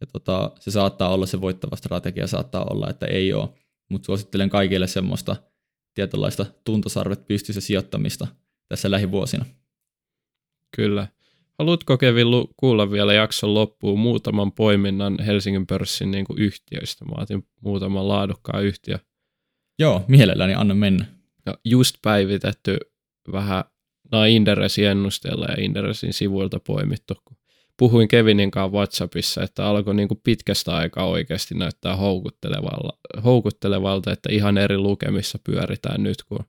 Ja 0.00 0.06
tota, 0.06 0.52
se 0.60 0.70
saattaa 0.70 1.08
olla 1.08 1.26
se 1.26 1.40
voittava 1.40 1.76
strategia, 1.76 2.26
saattaa 2.26 2.64
olla, 2.70 2.90
että 2.90 3.06
ei 3.06 3.32
ole. 3.32 3.48
Mutta 3.88 4.06
suosittelen 4.06 4.50
kaikille 4.50 4.86
semmoista 4.86 5.36
tietynlaista 5.94 6.46
tuntosarvet 6.64 7.26
pystyssä 7.26 7.60
sijoittamista 7.60 8.26
tässä 8.68 8.90
lähivuosina. 8.90 9.44
Kyllä. 10.76 11.06
Haluatko 11.58 11.98
Kevin 11.98 12.26
kuulla 12.56 12.90
vielä 12.90 13.14
jakson 13.14 13.54
loppuun 13.54 13.98
muutaman 13.98 14.52
poiminnan 14.52 15.18
Helsingin 15.26 15.66
pörssin 15.66 16.10
niin 16.10 16.24
kuin 16.24 16.38
yhtiöistä? 16.38 17.04
Mä 17.04 17.14
otin 17.22 17.46
muutaman 17.60 18.08
laadukkaan 18.08 18.64
yhtiö. 18.64 18.98
Joo, 19.78 20.04
mielelläni 20.08 20.54
anna 20.54 20.74
mennä. 20.74 21.04
Ja 21.46 21.58
just 21.64 21.96
päivitetty 22.02 22.78
vähän 23.32 23.64
nämä 24.12 24.26
Inderesin 24.26 24.86
ennusteella 24.86 25.46
ja 25.46 25.64
Inderesin 25.64 26.12
sivuilta 26.12 26.60
poimittu. 26.60 27.14
Puhuin 27.76 28.08
Kevinin 28.08 28.50
kanssa 28.50 28.76
WhatsAppissa, 28.76 29.42
että 29.42 29.66
alkoi 29.66 29.94
niin 29.94 30.08
kuin 30.08 30.20
pitkästä 30.24 30.74
aikaa 30.74 31.06
oikeasti 31.06 31.54
näyttää 31.54 31.96
houkuttelevalta, 31.96 32.98
houkuttelevalta, 33.24 34.12
että 34.12 34.28
ihan 34.32 34.58
eri 34.58 34.78
lukemissa 34.78 35.38
pyöritään 35.44 36.02
nyt 36.02 36.22
kuin 36.22 36.40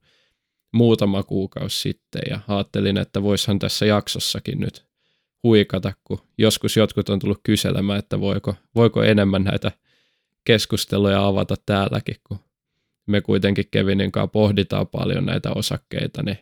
muutama 0.73 1.23
kuukausi 1.23 1.79
sitten. 1.79 2.21
Ja 2.29 2.39
ajattelin, 2.47 2.97
että 2.97 3.23
voishan 3.23 3.59
tässä 3.59 3.85
jaksossakin 3.85 4.59
nyt 4.59 4.88
huikata, 5.43 5.93
kun 6.03 6.19
joskus 6.37 6.77
jotkut 6.77 7.09
on 7.09 7.19
tullut 7.19 7.39
kyselemään, 7.43 7.99
että 7.99 8.19
voiko, 8.19 8.55
voiko 8.75 9.03
enemmän 9.03 9.43
näitä 9.43 9.71
keskusteluja 10.43 11.27
avata 11.27 11.55
täälläkin, 11.65 12.15
kun 12.23 12.39
me 13.05 13.21
kuitenkin 13.21 13.65
Kevinin 13.71 14.11
kanssa 14.11 14.27
pohditaan 14.27 14.87
paljon 14.87 15.25
näitä 15.25 15.51
osakkeita, 15.55 16.23
niin 16.23 16.37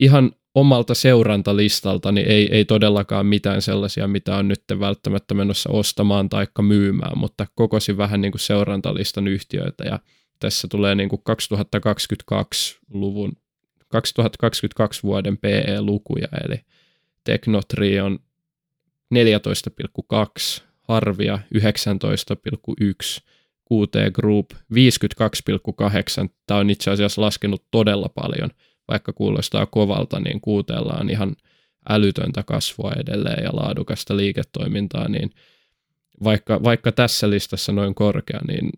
ihan 0.00 0.32
omalta 0.54 0.94
seurantalistaltani 0.94 2.20
ei, 2.20 2.48
ei 2.52 2.64
todellakaan 2.64 3.26
mitään 3.26 3.62
sellaisia, 3.62 4.08
mitä 4.08 4.36
on 4.36 4.48
nyt 4.48 4.62
välttämättä 4.80 5.34
menossa 5.34 5.70
ostamaan 5.70 6.28
tai 6.28 6.46
myymään, 6.62 7.18
mutta 7.18 7.46
kokosin 7.54 7.96
vähän 7.96 8.20
niin 8.20 8.32
kuin 8.32 8.40
seurantalistan 8.40 9.28
yhtiöitä. 9.28 9.84
Ja 9.84 9.98
tässä 10.38 10.68
tulee 10.68 10.94
niin 10.94 11.08
kuin 11.08 11.22
2022 11.24 12.78
luvun 12.90 13.32
2022 13.88 15.02
vuoden 15.02 15.38
PE-lukuja, 15.38 16.28
eli 16.44 16.60
Teknotri 17.30 18.00
on 18.00 18.18
14,2, 19.14 20.62
Harvia 20.82 21.38
19,1, 21.54 21.60
QT 23.72 24.14
Group 24.14 24.50
52,8. 24.52 24.58
Tämä 26.46 26.60
on 26.60 26.70
itse 26.70 26.90
asiassa 26.90 27.22
laskenut 27.22 27.64
todella 27.70 28.08
paljon, 28.08 28.50
vaikka 28.88 29.12
kuulostaa 29.12 29.66
kovalta, 29.66 30.20
niin 30.20 30.40
kuuteella 30.40 30.96
on 31.00 31.10
ihan 31.10 31.36
älytöntä 31.88 32.42
kasvua 32.42 32.92
edelleen 32.92 33.44
ja 33.44 33.50
laadukasta 33.52 34.16
liiketoimintaa, 34.16 35.08
niin 35.08 35.30
vaikka, 36.24 36.62
vaikka 36.62 36.92
tässä 36.92 37.30
listassa 37.30 37.72
noin 37.72 37.94
korkea, 37.94 38.40
niin 38.48 38.70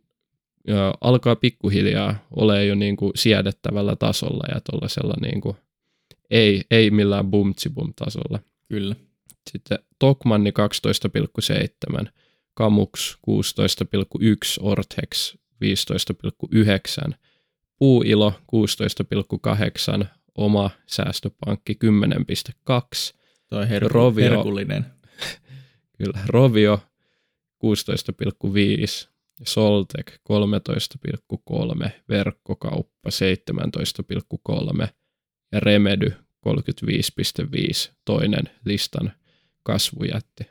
alkaa 1.00 1.36
pikkuhiljaa 1.36 2.26
ole 2.36 2.66
jo 2.66 2.74
niin 2.74 2.96
kuin 2.96 3.12
siedettävällä 3.14 3.96
tasolla 3.96 4.44
ja 4.54 4.60
tuollaisella 4.60 5.14
niin 5.20 5.40
kuin 5.40 5.56
ei, 6.32 6.62
ei 6.70 6.90
millään 6.90 7.30
bumtsibum 7.30 7.92
tasolla. 7.96 8.38
Kyllä. 8.68 8.96
Sitten 9.50 9.78
Tokmanni 9.98 10.52
12,7, 12.02 12.10
Kamux 12.54 13.16
16,1, 13.16 13.20
Ortex 14.60 15.36
15,9, 17.08 17.14
Puuilo 17.78 18.34
16,8, 20.00 20.06
oma 20.34 20.70
säästöpankki 20.86 21.78
10,2. 21.84 23.14
Toi 23.48 23.64
her- 23.64 23.88
Rovio, 23.88 24.30
herkullinen. 24.30 24.86
Kyllä, 25.98 26.18
Rovio 26.26 26.78
16,5, 27.64 29.08
Soltek 29.46 30.12
13,3, 30.12 31.90
verkkokauppa 32.08 33.10
17,3 34.82 34.88
ja 35.52 35.60
Remedy 35.60 36.12
35,5 36.46 37.92
toinen 38.04 38.44
listan 38.64 39.12
kasvujätti. 39.62 40.44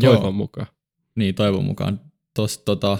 Toivon 0.00 0.22
Joo. 0.22 0.32
mukaan. 0.32 0.66
Niin, 1.14 1.34
toivon 1.34 1.64
mukaan. 1.64 2.00
Tuossa 2.36 2.60
tota, 2.64 2.98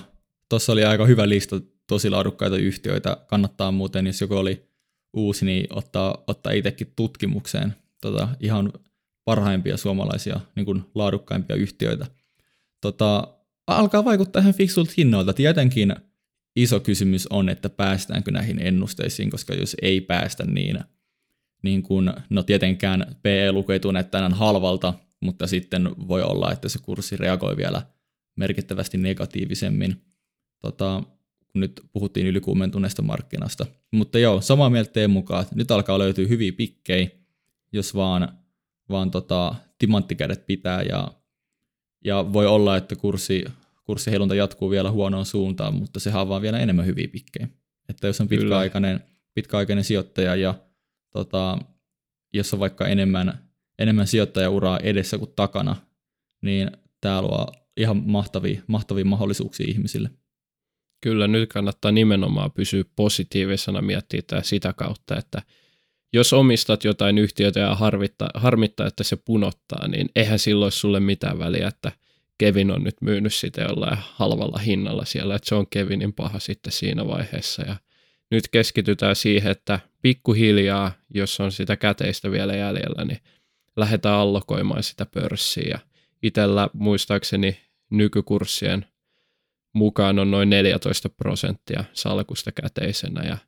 oli 0.68 0.84
aika 0.84 1.06
hyvä 1.06 1.28
lista 1.28 1.60
tosi 1.86 2.10
laadukkaita 2.10 2.56
yhtiöitä. 2.56 3.16
Kannattaa 3.26 3.72
muuten, 3.72 4.06
jos 4.06 4.20
joku 4.20 4.34
oli 4.34 4.68
uusi, 5.12 5.44
niin 5.44 5.66
ottaa, 5.70 6.24
ottaa 6.26 6.52
itsekin 6.52 6.92
tutkimukseen 6.96 7.76
tota, 8.00 8.28
ihan 8.40 8.72
parhaimpia 9.24 9.76
suomalaisia 9.76 10.40
niin 10.56 10.66
kuin 10.66 10.84
laadukkaimpia 10.94 11.56
yhtiöitä. 11.56 12.06
Tota, 12.80 13.34
alkaa 13.66 14.04
vaikuttaa 14.04 14.42
ihan 14.42 14.54
fiksulta 14.54 14.92
hinnoilta. 14.96 15.32
Tietenkin 15.32 15.94
iso 16.56 16.80
kysymys 16.80 17.26
on, 17.26 17.48
että 17.48 17.68
päästäänkö 17.68 18.30
näihin 18.30 18.58
ennusteisiin, 18.66 19.30
koska 19.30 19.54
jos 19.54 19.76
ei 19.82 20.00
päästä, 20.00 20.44
niin, 20.44 20.78
niin 21.62 21.82
kun, 21.82 22.14
no 22.30 22.42
tietenkään 22.42 23.16
PE-luku 23.22 23.72
ei 23.72 23.80
tunne 23.80 24.04
tänään 24.04 24.32
halvalta, 24.34 24.94
mutta 25.20 25.46
sitten 25.46 25.90
voi 26.08 26.22
olla, 26.22 26.52
että 26.52 26.68
se 26.68 26.78
kurssi 26.82 27.16
reagoi 27.16 27.56
vielä 27.56 27.82
merkittävästi 28.36 28.98
negatiivisemmin, 28.98 30.02
tota, 30.60 31.02
kun 31.52 31.60
nyt 31.60 31.80
puhuttiin 31.92 32.26
ylikuumentuneesta 32.26 33.02
markkinasta. 33.02 33.66
Mutta 33.90 34.18
joo, 34.18 34.40
samaa 34.40 34.70
mieltä 34.70 34.92
teen 34.92 35.10
mukaan, 35.10 35.42
että 35.42 35.54
nyt 35.54 35.70
alkaa 35.70 35.98
löytyä 35.98 36.28
hyviä 36.28 36.52
pikkejä, 36.52 37.08
jos 37.72 37.94
vaan, 37.94 38.38
vaan 38.88 39.10
tota, 39.10 39.54
timanttikädet 39.78 40.46
pitää 40.46 40.82
ja, 40.82 41.12
ja 42.04 42.32
voi 42.32 42.46
olla, 42.46 42.76
että 42.76 42.96
kurssi, 42.96 43.44
kurssiheilunta 43.84 44.34
jatkuu 44.34 44.70
vielä 44.70 44.90
huonoon 44.90 45.26
suuntaan, 45.26 45.74
mutta 45.74 46.00
se 46.00 46.14
on 46.14 46.28
vaan 46.28 46.42
vielä 46.42 46.58
enemmän 46.58 46.86
hyviä 46.86 47.08
pikkejä. 47.08 47.48
Että 47.88 48.06
jos 48.06 48.20
on 48.20 48.28
pitkäaikainen, 48.28 49.00
pitkäaikainen 49.34 49.84
sijoittaja 49.84 50.36
ja 50.36 50.54
tota, 51.12 51.58
jos 52.32 52.54
on 52.54 52.60
vaikka 52.60 52.86
enemmän, 52.86 53.50
enemmän 53.78 54.06
sijoittajauraa 54.06 54.78
edessä 54.78 55.18
kuin 55.18 55.32
takana, 55.36 55.76
niin 56.42 56.70
tämä 57.00 57.22
luo 57.22 57.46
ihan 57.76 58.02
mahtavia, 58.06 58.62
mahtavia 58.66 59.04
mahdollisuuksia 59.04 59.66
ihmisille. 59.68 60.10
Kyllä, 61.00 61.26
nyt 61.26 61.52
kannattaa 61.52 61.92
nimenomaan 61.92 62.52
pysyä 62.52 62.84
positiivisena 62.96 63.82
miettiä 63.82 64.20
sitä 64.42 64.72
kautta, 64.72 65.16
että 65.16 65.42
jos 66.12 66.32
omistat 66.32 66.84
jotain 66.84 67.18
yhtiötä 67.18 67.60
ja 67.60 67.74
harmittaa, 67.74 68.30
harmittaa, 68.34 68.86
että 68.86 69.04
se 69.04 69.16
punottaa, 69.16 69.88
niin 69.88 70.08
eihän 70.16 70.38
silloin 70.38 70.72
sulle 70.72 71.00
mitään 71.00 71.38
väliä, 71.38 71.68
että 71.68 71.92
Kevin 72.38 72.70
on 72.70 72.84
nyt 72.84 72.96
myynyt 73.00 73.34
sitä 73.34 73.62
jollain 73.62 73.98
halvalla 74.00 74.58
hinnalla 74.58 75.04
siellä, 75.04 75.34
että 75.34 75.48
se 75.48 75.54
on 75.54 75.66
Kevinin 75.70 76.12
paha 76.12 76.38
sitten 76.38 76.72
siinä 76.72 77.06
vaiheessa. 77.06 77.62
Ja 77.62 77.76
nyt 78.30 78.48
keskitytään 78.48 79.16
siihen, 79.16 79.52
että 79.52 79.80
pikkuhiljaa, 80.02 80.92
jos 81.14 81.40
on 81.40 81.52
sitä 81.52 81.76
käteistä 81.76 82.30
vielä 82.30 82.56
jäljellä, 82.56 83.04
niin 83.04 83.18
lähdetään 83.76 84.14
allokoimaan 84.14 84.82
sitä 84.82 85.06
pörssiä. 85.06 85.68
Ja 85.70 85.78
itsellä 86.22 86.68
muistaakseni 86.72 87.58
nykykurssien 87.90 88.86
mukaan 89.72 90.18
on 90.18 90.30
noin 90.30 90.50
14 90.50 91.08
prosenttia 91.08 91.84
salkusta 91.92 92.52
käteisenä. 92.52 93.22
Ja 93.28 93.38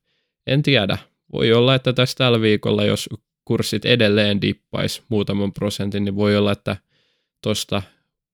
en 0.46 0.62
tiedä, 0.62 0.98
voi 1.32 1.52
olla, 1.52 1.74
että 1.74 1.92
tässä 1.92 2.16
tällä 2.16 2.40
viikolla, 2.40 2.84
jos 2.84 3.08
kurssit 3.44 3.84
edelleen 3.84 4.40
dippaisi 4.40 5.02
muutaman 5.08 5.52
prosentin, 5.52 6.04
niin 6.04 6.16
voi 6.16 6.36
olla, 6.36 6.52
että 6.52 6.76
tuosta 7.42 7.82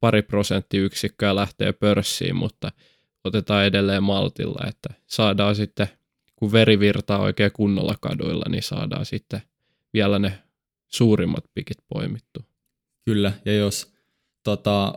pari 0.01 0.23
prosenttiyksikköä 0.23 1.35
lähtee 1.35 1.73
pörssiin, 1.73 2.37
mutta 2.37 2.73
otetaan 3.25 3.65
edelleen 3.65 4.03
maltilla, 4.03 4.69
että 4.69 4.89
saadaan 5.07 5.55
sitten, 5.55 5.89
kun 6.41 6.53
veri 6.53 6.81
virtaa 6.81 7.19
oikein 7.19 7.53
kunnolla 7.53 7.95
kaduilla, 8.01 8.45
niin 8.49 8.63
saadaan 8.63 9.07
sitten 9.07 9.43
vielä 9.95 10.19
ne 10.19 10.39
suurimmat 10.87 11.45
pikit 11.55 11.79
poimittu. 11.89 12.45
Kyllä, 13.05 13.33
ja 13.45 13.57
jos 13.57 13.95
tota, 14.43 14.95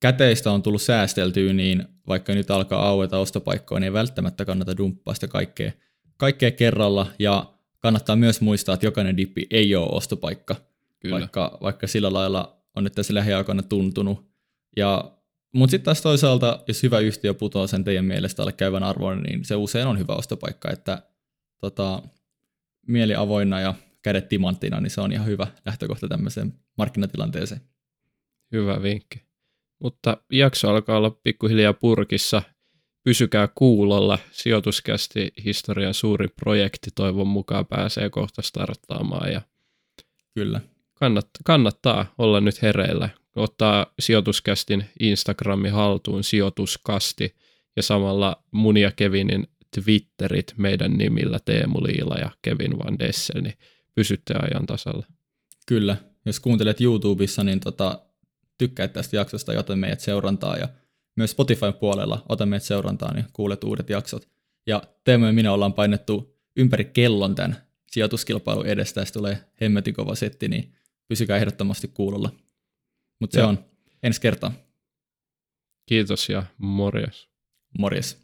käteistä 0.00 0.50
on 0.52 0.62
tullut 0.62 0.82
säästeltyä, 0.82 1.52
niin 1.52 1.84
vaikka 2.08 2.34
nyt 2.34 2.50
alkaa 2.50 2.88
aueta 2.88 3.18
ostopaikkoja, 3.18 3.80
niin 3.80 3.84
ei 3.84 3.92
välttämättä 3.92 4.44
kannata 4.44 4.76
dumppaa 4.76 5.14
sitä 5.14 5.28
kaikkea, 5.28 5.72
kaikkea 6.16 6.50
kerralla, 6.50 7.06
ja 7.18 7.52
kannattaa 7.78 8.16
myös 8.16 8.40
muistaa, 8.40 8.74
että 8.74 8.86
jokainen 8.86 9.16
dippi 9.16 9.46
ei 9.50 9.76
ole 9.76 9.88
ostopaikka, 9.92 10.56
Kyllä. 11.00 11.20
Vaikka, 11.20 11.58
vaikka 11.62 11.86
sillä 11.86 12.12
lailla 12.12 12.56
on 12.76 12.84
nyt 12.84 12.92
tässä 12.92 13.14
lähiaikoina 13.14 13.62
tuntunut. 13.62 14.26
Ja, 14.76 15.12
mutta 15.52 15.70
sitten 15.70 15.84
taas 15.84 16.02
toisaalta, 16.02 16.64
jos 16.68 16.82
hyvä 16.82 16.98
yhtiö 16.98 17.34
putoaa 17.34 17.66
sen 17.66 17.84
teidän 17.84 18.04
mielestä 18.04 18.42
alle 18.42 18.52
käyvän 18.52 18.82
arvon, 18.82 19.22
niin 19.22 19.44
se 19.44 19.56
usein 19.56 19.86
on 19.86 19.98
hyvä 19.98 20.12
ostopaikka, 20.12 20.70
että 20.70 21.02
tota, 21.60 22.02
mieli 22.86 23.14
avoinna 23.14 23.60
ja 23.60 23.74
kädet 24.02 24.28
timanttina, 24.28 24.80
niin 24.80 24.90
se 24.90 25.00
on 25.00 25.12
ihan 25.12 25.26
hyvä 25.26 25.46
lähtökohta 25.66 26.08
tämmöiseen 26.08 26.52
markkinatilanteeseen. 26.78 27.60
Hyvä 28.52 28.82
vinkki. 28.82 29.22
Mutta 29.78 30.16
jakso 30.32 30.70
alkaa 30.70 30.96
olla 30.96 31.10
pikkuhiljaa 31.10 31.72
purkissa. 31.72 32.42
Pysykää 33.04 33.48
kuulolla. 33.54 34.18
Sijoituskästi 34.30 35.32
historian 35.44 35.94
suuri 35.94 36.28
projekti 36.28 36.90
toivon 36.94 37.26
mukaan 37.26 37.66
pääsee 37.66 38.10
kohta 38.10 38.42
starttaamaan. 38.42 39.32
Ja 39.32 39.40
Kyllä. 40.34 40.60
Kannattaa, 40.94 41.40
kannattaa 41.44 42.14
olla 42.18 42.40
nyt 42.40 42.62
hereillä. 42.62 43.08
Ottaa 43.36 43.86
sijoituskästin 43.98 44.84
Instagrami 45.00 45.68
haltuun 45.68 46.24
sijoituskasti 46.24 47.34
ja 47.76 47.82
samalla 47.82 48.42
mun 48.50 48.76
ja 48.76 48.90
Kevinin 48.90 49.46
Twitterit 49.74 50.54
meidän 50.56 50.92
nimillä 50.92 51.38
Teemu 51.44 51.82
Liila 51.82 52.14
ja 52.14 52.30
Kevin 52.42 52.78
Van 52.78 52.98
Dessel, 52.98 53.40
niin 53.40 53.54
pysytte 53.94 54.34
ajan 54.34 54.66
tasalla. 54.66 55.06
Kyllä, 55.66 55.96
jos 56.26 56.40
kuuntelet 56.40 56.80
YouTubessa, 56.80 57.44
niin 57.44 57.60
tota, 57.60 58.02
tykkäät 58.58 58.92
tästä 58.92 59.16
jaksosta 59.16 59.52
ja 59.52 59.60
ota 59.60 59.76
meidät 59.76 60.00
seurantaa 60.00 60.56
ja 60.56 60.68
myös 61.16 61.30
Spotifyn 61.30 61.74
puolella 61.74 62.22
ota 62.28 62.46
meidät 62.46 62.62
seurantaa, 62.62 63.14
niin 63.14 63.24
kuulet 63.32 63.64
uudet 63.64 63.90
jaksot. 63.90 64.28
Ja 64.66 64.82
Teemu 65.04 65.26
ja 65.26 65.32
minä 65.32 65.52
ollaan 65.52 65.72
painettu 65.72 66.36
ympäri 66.56 66.84
kellon 66.84 67.34
tämän 67.34 67.56
sijoituskilpailun 67.90 68.66
edestä, 68.66 69.04
tulee 69.12 69.38
hemmetin 69.60 69.94
kova 69.94 70.14
setti, 70.14 70.48
niin 70.48 70.74
pysykää 71.08 71.36
ehdottomasti 71.36 71.88
kuulolla. 71.88 72.30
Mutta 73.22 73.34
se 73.34 73.42
on 73.44 73.64
ensi 74.02 74.20
kertaa. 74.20 74.52
Kiitos 75.88 76.28
ja 76.28 76.42
morjes. 76.58 77.28
Morjes. 77.78 78.21